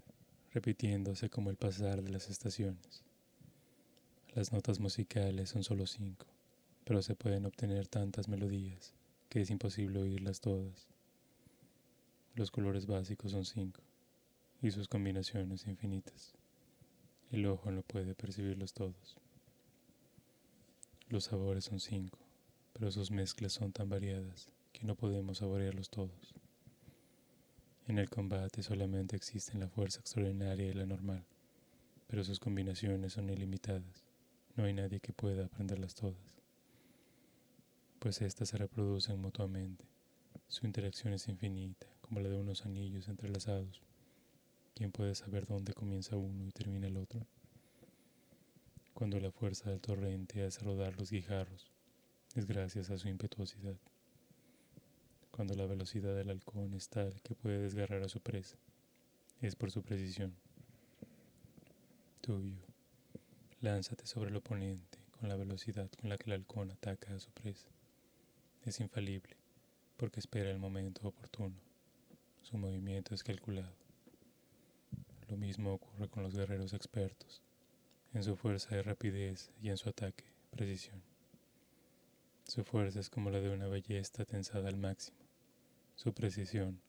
repitiéndose 0.54 1.32
como 1.32 1.50
el 1.50 1.58
pasar 1.58 2.04
de 2.04 2.12
las 2.12 2.30
estaciones. 2.30 3.02
Las 4.36 4.54
notas 4.54 4.80
musicales 4.80 5.50
son 5.50 5.64
solo 5.64 5.88
cinco, 5.88 6.28
pero 6.84 7.02
se 7.02 7.16
pueden 7.16 7.48
obtener 7.48 7.88
tantas 7.88 8.28
melodías 8.28 8.94
que 9.30 9.42
es 9.42 9.50
imposible 9.50 10.00
oírlas 10.00 10.42
todas. 10.42 10.88
Los 12.36 12.52
colores 12.52 12.86
básicos 12.86 13.32
son 13.32 13.46
cinco 13.46 13.82
y 14.62 14.70
sus 14.70 14.88
combinaciones 14.88 15.66
infinitas. 15.66 16.36
El 17.32 17.48
ojo 17.48 17.72
no 17.72 17.82
puede 17.82 18.14
percibirlos 18.14 18.74
todos. 18.74 19.18
Los 21.10 21.24
sabores 21.24 21.66
son 21.66 21.80
cinco, 21.80 22.20
pero 22.74 22.92
sus 22.92 23.10
mezclas 23.10 23.54
son 23.54 23.72
tan 23.72 23.90
variadas 23.90 24.50
que 24.72 24.86
no 24.86 24.94
podemos 24.94 25.40
saborearlos 25.40 25.90
todos. 25.90 26.36
En 27.88 28.00
el 28.00 28.10
combate 28.10 28.64
solamente 28.64 29.16
existen 29.16 29.60
la 29.60 29.70
fuerza 29.70 30.00
extraordinaria 30.00 30.66
y 30.66 30.74
la 30.74 30.88
normal, 30.88 31.24
pero 32.08 32.24
sus 32.24 32.40
combinaciones 32.40 33.14
son 33.14 33.30
ilimitadas. 33.30 34.04
No 34.56 34.64
hay 34.64 34.74
nadie 34.74 35.00
que 35.00 35.14
pueda 35.14 35.46
aprenderlas 35.46 35.94
todas, 35.94 36.42
pues 38.00 38.24
éstas 38.24 38.50
se 38.50 38.58
reproducen 38.58 39.22
mutuamente. 39.22 39.86
Su 40.48 40.66
interacción 40.66 41.14
es 41.14 41.28
infinita, 41.28 41.86
como 42.02 42.22
la 42.22 42.30
de 42.30 42.38
unos 42.38 42.66
anillos 42.66 43.08
entrelazados. 43.08 43.84
¿Quién 44.74 44.92
puede 44.92 45.14
saber 45.14 45.46
dónde 45.46 45.76
comienza 45.76 46.18
uno 46.18 46.44
y 46.44 46.52
termina 46.52 46.88
el 46.88 46.98
otro? 46.98 47.28
Cuando 48.96 49.20
la 49.20 49.32
fuerza 49.32 49.70
del 49.70 49.80
torrente 49.82 50.44
hace 50.44 50.62
rodar 50.62 50.98
los 50.98 51.12
guijarros, 51.12 51.72
es 52.34 52.48
gracias 52.48 52.90
a 52.90 52.98
su 52.98 53.10
impetuosidad 53.10 53.78
cuando 55.36 55.54
la 55.56 55.66
velocidad 55.66 56.16
del 56.16 56.30
halcón 56.30 56.74
es 56.76 56.88
tal 56.88 57.22
que 57.22 57.36
puede 57.36 57.60
desgarrar 57.60 58.02
a 58.02 58.08
su 58.08 58.22
presa. 58.22 58.56
Es 59.42 59.58
por 59.58 59.70
su 59.70 59.84
precisión. 59.84 60.34
Tubio, 62.22 62.64
lánzate 63.60 64.08
sobre 64.08 64.30
el 64.30 64.38
oponente 64.38 64.98
con 65.12 65.28
la 65.28 65.36
velocidad 65.36 65.92
con 66.00 66.10
la 66.10 66.18
que 66.18 66.28
el 66.28 66.38
halcón 66.38 66.72
ataca 66.72 67.14
a 67.14 67.20
su 67.20 67.32
presa. 67.32 67.68
Es 68.64 68.80
infalible, 68.80 69.36
porque 69.98 70.22
espera 70.22 70.50
el 70.50 70.58
momento 70.58 71.06
oportuno. 71.06 71.58
Su 72.42 72.58
movimiento 72.58 73.14
es 73.14 73.22
calculado. 73.22 73.76
Lo 75.28 75.36
mismo 75.36 75.74
ocurre 75.74 76.08
con 76.08 76.24
los 76.24 76.34
guerreros 76.34 76.72
expertos, 76.72 77.42
en 78.14 78.24
su 78.24 78.38
fuerza 78.38 78.74
de 78.74 78.84
rapidez 78.84 79.52
y 79.62 79.68
en 79.68 79.76
su 79.76 79.90
ataque, 79.90 80.24
precisión. 80.50 81.02
Su 82.48 82.64
fuerza 82.64 83.02
es 83.02 83.10
como 83.10 83.32
la 83.32 83.42
de 83.42 83.50
una 83.50 83.68
ballesta 83.68 84.24
tensada 84.24 84.70
al 84.70 84.78
máximo 84.78 85.25
su 85.96 86.14
precisión, 86.14 86.82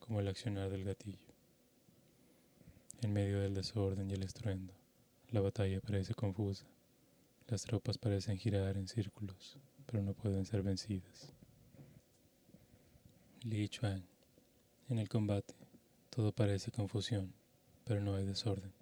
como 0.00 0.20
el 0.20 0.26
accionar 0.26 0.70
del 0.70 0.84
gatillo. 0.84 1.32
En 3.00 3.12
medio 3.12 3.40
del 3.40 3.54
desorden 3.54 4.10
y 4.10 4.14
el 4.14 4.24
estruendo, 4.24 4.74
la 5.30 5.40
batalla 5.40 5.80
parece 5.80 6.14
confusa. 6.14 6.66
Las 7.46 7.62
tropas 7.62 7.96
parecen 7.96 8.38
girar 8.38 8.76
en 8.76 8.88
círculos, 8.88 9.56
pero 9.86 10.02
no 10.02 10.14
pueden 10.14 10.44
ser 10.44 10.62
vencidas. 10.62 11.32
Li 13.42 13.68
Chuan. 13.68 14.04
En 14.88 14.98
el 14.98 15.08
combate, 15.08 15.54
todo 16.10 16.32
parece 16.32 16.72
confusión, 16.72 17.32
pero 17.84 18.00
no 18.00 18.16
hay 18.16 18.26
desorden. 18.26 18.72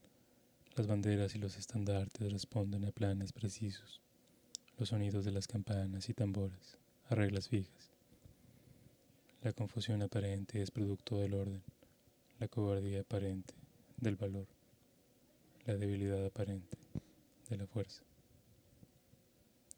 Las 0.77 0.87
banderas 0.87 1.35
y 1.35 1.39
los 1.39 1.59
estandartes 1.59 2.33
responden 2.33 2.87
a 2.87 2.91
planes 2.91 3.33
precisos. 3.33 4.01
Los 4.79 4.89
sonidos 4.89 5.27
de 5.27 5.33
las 5.33 5.47
campanas 5.47 6.09
y 6.09 6.15
tambores, 6.15 6.79
a 7.09 7.15
reglas 7.15 7.49
fijas. 7.49 7.98
La 9.41 9.53
confusión 9.53 10.03
aparente 10.03 10.61
es 10.61 10.73
producto 10.73 11.17
del 11.17 11.35
orden, 11.35 11.63
la 12.41 12.49
cobardía 12.49 13.03
aparente 13.03 13.55
del 13.97 14.17
valor, 14.17 14.49
la 15.65 15.77
debilidad 15.77 16.27
aparente 16.27 16.77
de 17.49 17.57
la 17.57 17.69
fuerza. 17.69 18.03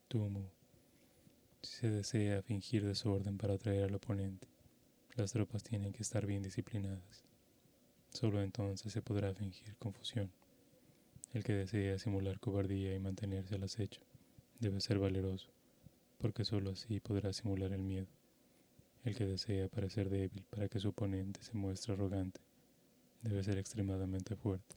Tumu. 0.08 0.44
Si 1.60 1.76
se 1.76 1.90
desea 1.90 2.42
fingir 2.42 2.86
desorden 2.86 3.36
para 3.36 3.52
atraer 3.52 3.84
al 3.84 3.94
oponente, 3.94 4.48
las 5.14 5.32
tropas 5.32 5.62
tienen 5.62 5.92
que 5.92 6.02
estar 6.02 6.24
bien 6.24 6.42
disciplinadas. 6.42 7.22
Solo 8.14 8.40
entonces 8.40 8.90
se 8.90 9.02
podrá 9.02 9.34
fingir 9.34 9.76
confusión. 9.76 10.32
El 11.34 11.44
que 11.44 11.52
desea 11.52 11.98
simular 11.98 12.40
cobardía 12.40 12.94
y 12.94 12.98
mantenerse 12.98 13.56
al 13.56 13.64
acecho 13.64 14.00
debe 14.58 14.80
ser 14.80 14.98
valeroso, 14.98 15.50
porque 16.16 16.46
solo 16.46 16.70
así 16.70 16.98
podrá 16.98 17.34
simular 17.34 17.74
el 17.74 17.82
miedo. 17.82 18.08
El 19.02 19.16
que 19.16 19.26
desea 19.26 19.68
parecer 19.68 20.10
débil 20.10 20.44
para 20.50 20.68
que 20.68 20.78
su 20.78 20.90
oponente 20.90 21.42
se 21.42 21.56
muestre 21.56 21.94
arrogante 21.94 22.40
debe 23.22 23.42
ser 23.42 23.56
extremadamente 23.56 24.36
fuerte. 24.36 24.76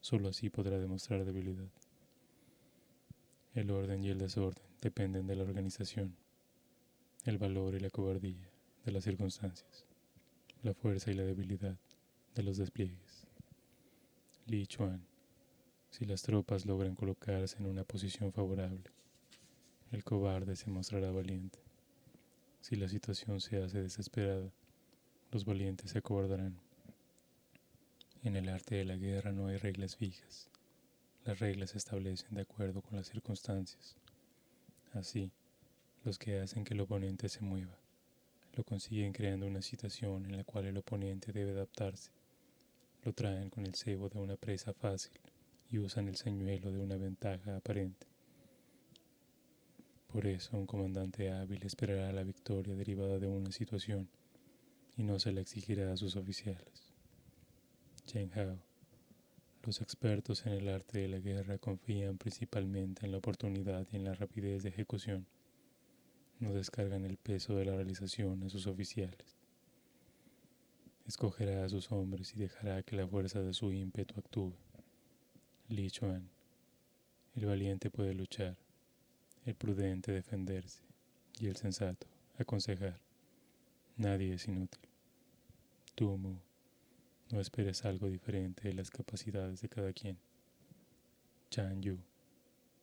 Solo 0.00 0.28
así 0.28 0.50
podrá 0.50 0.78
demostrar 0.78 1.24
debilidad. 1.24 1.70
El 3.54 3.70
orden 3.70 4.02
y 4.02 4.10
el 4.10 4.18
desorden 4.18 4.64
dependen 4.80 5.26
de 5.26 5.36
la 5.36 5.44
organización, 5.44 6.16
el 7.24 7.38
valor 7.38 7.74
y 7.74 7.80
la 7.80 7.90
cobardía 7.90 8.50
de 8.84 8.92
las 8.92 9.04
circunstancias, 9.04 9.86
la 10.62 10.74
fuerza 10.74 11.10
y 11.10 11.14
la 11.14 11.24
debilidad 11.24 11.78
de 12.34 12.42
los 12.42 12.56
despliegues. 12.56 13.26
Li 14.46 14.66
Chuan. 14.66 15.06
Si 15.90 16.04
las 16.04 16.22
tropas 16.22 16.66
logran 16.66 16.94
colocarse 16.94 17.56
en 17.58 17.66
una 17.66 17.84
posición 17.84 18.32
favorable, 18.32 18.90
el 19.92 20.04
cobarde 20.04 20.56
se 20.56 20.68
mostrará 20.68 21.10
valiente. 21.10 21.65
Si 22.68 22.74
la 22.74 22.88
situación 22.88 23.40
se 23.40 23.62
hace 23.62 23.80
desesperada, 23.80 24.50
los 25.30 25.44
valientes 25.44 25.92
se 25.92 25.98
acobardarán. 25.98 26.58
En 28.24 28.34
el 28.34 28.48
arte 28.48 28.74
de 28.74 28.84
la 28.84 28.96
guerra 28.96 29.30
no 29.30 29.46
hay 29.46 29.56
reglas 29.56 29.94
fijas. 29.94 30.50
Las 31.24 31.38
reglas 31.38 31.70
se 31.70 31.78
establecen 31.78 32.34
de 32.34 32.42
acuerdo 32.42 32.82
con 32.82 32.96
las 32.96 33.06
circunstancias. 33.06 33.94
Así, 34.94 35.30
los 36.02 36.18
que 36.18 36.40
hacen 36.40 36.64
que 36.64 36.74
el 36.74 36.80
oponente 36.80 37.28
se 37.28 37.40
mueva, 37.42 37.78
lo 38.56 38.64
consiguen 38.64 39.12
creando 39.12 39.46
una 39.46 39.62
situación 39.62 40.26
en 40.26 40.36
la 40.36 40.42
cual 40.42 40.64
el 40.64 40.78
oponente 40.78 41.30
debe 41.30 41.52
adaptarse. 41.52 42.10
Lo 43.04 43.12
traen 43.12 43.48
con 43.48 43.64
el 43.64 43.76
cebo 43.76 44.08
de 44.08 44.18
una 44.18 44.34
presa 44.34 44.72
fácil 44.72 45.20
y 45.70 45.78
usan 45.78 46.08
el 46.08 46.16
señuelo 46.16 46.72
de 46.72 46.80
una 46.80 46.96
ventaja 46.96 47.58
aparente. 47.58 48.15
Por 50.06 50.26
eso 50.26 50.56
un 50.56 50.66
comandante 50.66 51.30
hábil 51.30 51.62
esperará 51.64 52.12
la 52.12 52.22
victoria 52.22 52.74
derivada 52.74 53.18
de 53.18 53.28
una 53.28 53.52
situación 53.52 54.08
y 54.96 55.02
no 55.02 55.18
se 55.18 55.32
la 55.32 55.40
exigirá 55.40 55.92
a 55.92 55.96
sus 55.96 56.16
oficiales. 56.16 56.92
Chen 58.06 58.30
Hao. 58.34 58.58
Los 59.62 59.80
expertos 59.80 60.46
en 60.46 60.52
el 60.52 60.68
arte 60.68 61.00
de 61.00 61.08
la 61.08 61.18
guerra 61.18 61.58
confían 61.58 62.18
principalmente 62.18 63.04
en 63.04 63.10
la 63.10 63.18
oportunidad 63.18 63.86
y 63.90 63.96
en 63.96 64.04
la 64.04 64.14
rapidez 64.14 64.62
de 64.62 64.68
ejecución. 64.68 65.26
No 66.38 66.52
descargan 66.52 67.04
el 67.04 67.16
peso 67.16 67.56
de 67.56 67.64
la 67.64 67.74
realización 67.74 68.42
a 68.44 68.48
sus 68.48 68.68
oficiales. 68.68 69.36
Escogerá 71.06 71.64
a 71.64 71.68
sus 71.68 71.90
hombres 71.90 72.32
y 72.34 72.38
dejará 72.38 72.82
que 72.82 72.94
la 72.94 73.08
fuerza 73.08 73.42
de 73.42 73.54
su 73.54 73.72
ímpetu 73.72 74.20
actúe. 74.20 74.54
Li 75.68 75.90
Chuan. 75.90 76.30
El 77.34 77.46
valiente 77.46 77.90
puede 77.90 78.14
luchar, 78.14 78.56
el 79.46 79.54
prudente 79.54 80.10
defenderse 80.10 80.80
y 81.38 81.46
el 81.46 81.54
sensato 81.54 82.08
aconsejar. 82.36 83.00
Nadie 83.96 84.34
es 84.34 84.48
inútil. 84.48 84.80
Tú, 85.94 86.18
Mu, 86.18 86.34
no 87.30 87.40
esperes 87.40 87.84
algo 87.84 88.08
diferente 88.10 88.66
de 88.66 88.74
las 88.74 88.90
capacidades 88.90 89.62
de 89.62 89.68
cada 89.68 89.92
quien. 89.92 90.18
Chan 91.48 91.80
Yu, 91.80 91.96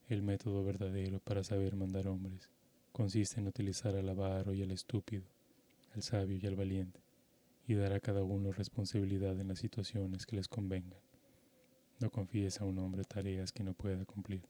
el 0.07 0.23
método 0.23 0.63
verdadero 0.63 1.19
para 1.19 1.43
saber 1.43 1.75
mandar 1.75 2.07
hombres 2.07 2.49
consiste 2.93 3.41
en 3.41 3.47
utilizar 3.47 3.97
al 3.97 4.07
avaro 4.07 4.53
y 4.53 4.63
al 4.63 4.71
estúpido, 4.71 5.25
al 5.93 6.01
sabio 6.01 6.37
y 6.41 6.47
al 6.47 6.55
valiente, 6.55 7.01
y 7.67 7.73
dar 7.73 7.91
a 7.91 7.99
cada 7.99 8.23
uno 8.23 8.53
responsabilidad 8.53 9.37
en 9.37 9.49
las 9.49 9.59
situaciones 9.59 10.25
que 10.25 10.37
les 10.37 10.47
convengan. 10.47 11.01
No 11.99 12.09
confíes 12.09 12.61
a 12.61 12.65
un 12.65 12.79
hombre 12.79 13.03
tareas 13.03 13.51
que 13.51 13.63
no 13.63 13.73
pueda 13.73 14.05
cumplir 14.05 14.43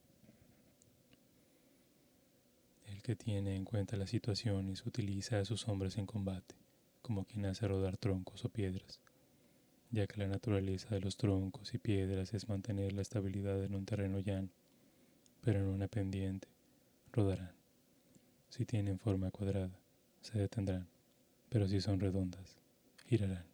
que 3.04 3.18
tiene 3.18 3.58
en 3.58 3.66
cuenta 3.66 3.98
las 3.98 4.10
situaciones 4.10 4.86
utiliza 4.86 5.38
a 5.38 5.46
sus 5.46 5.68
hombres 5.68 5.98
en 5.98 6.06
combate, 6.06 6.56
como 7.02 7.26
quien 7.26 7.46
hace 7.46 7.68
rodar 7.68 7.98
troncos 7.98 8.46
o 8.46 8.50
piedras, 8.50 9.02
ya 9.92 10.08
que 10.08 10.22
la 10.22 10.28
naturaleza 10.28 10.96
de 10.96 11.02
los 11.02 11.18
troncos 11.18 11.74
y 11.74 11.78
piedras 11.78 12.34
es 12.34 12.48
mantener 12.48 12.94
la 12.94 13.02
estabilidad 13.02 13.62
en 13.62 13.76
un 13.76 13.86
terreno 13.86 14.20
llano, 14.20 14.50
pero 15.42 15.60
en 15.60 15.66
una 15.66 15.90
pendiente 15.90 16.48
rodarán. 17.12 17.52
Si 18.50 18.66
tienen 18.66 18.98
forma 19.00 19.32
cuadrada, 19.32 19.78
se 20.22 20.40
detendrán, 20.40 20.88
pero 21.50 21.68
si 21.68 21.82
son 21.82 22.00
redondas, 22.00 22.56
girarán. 23.06 23.46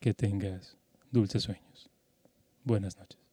Que 0.00 0.14
tengas 0.14 0.76
dulces 1.10 1.42
sueños. 1.42 1.90
Buenas 2.62 2.96
noches. 2.96 3.27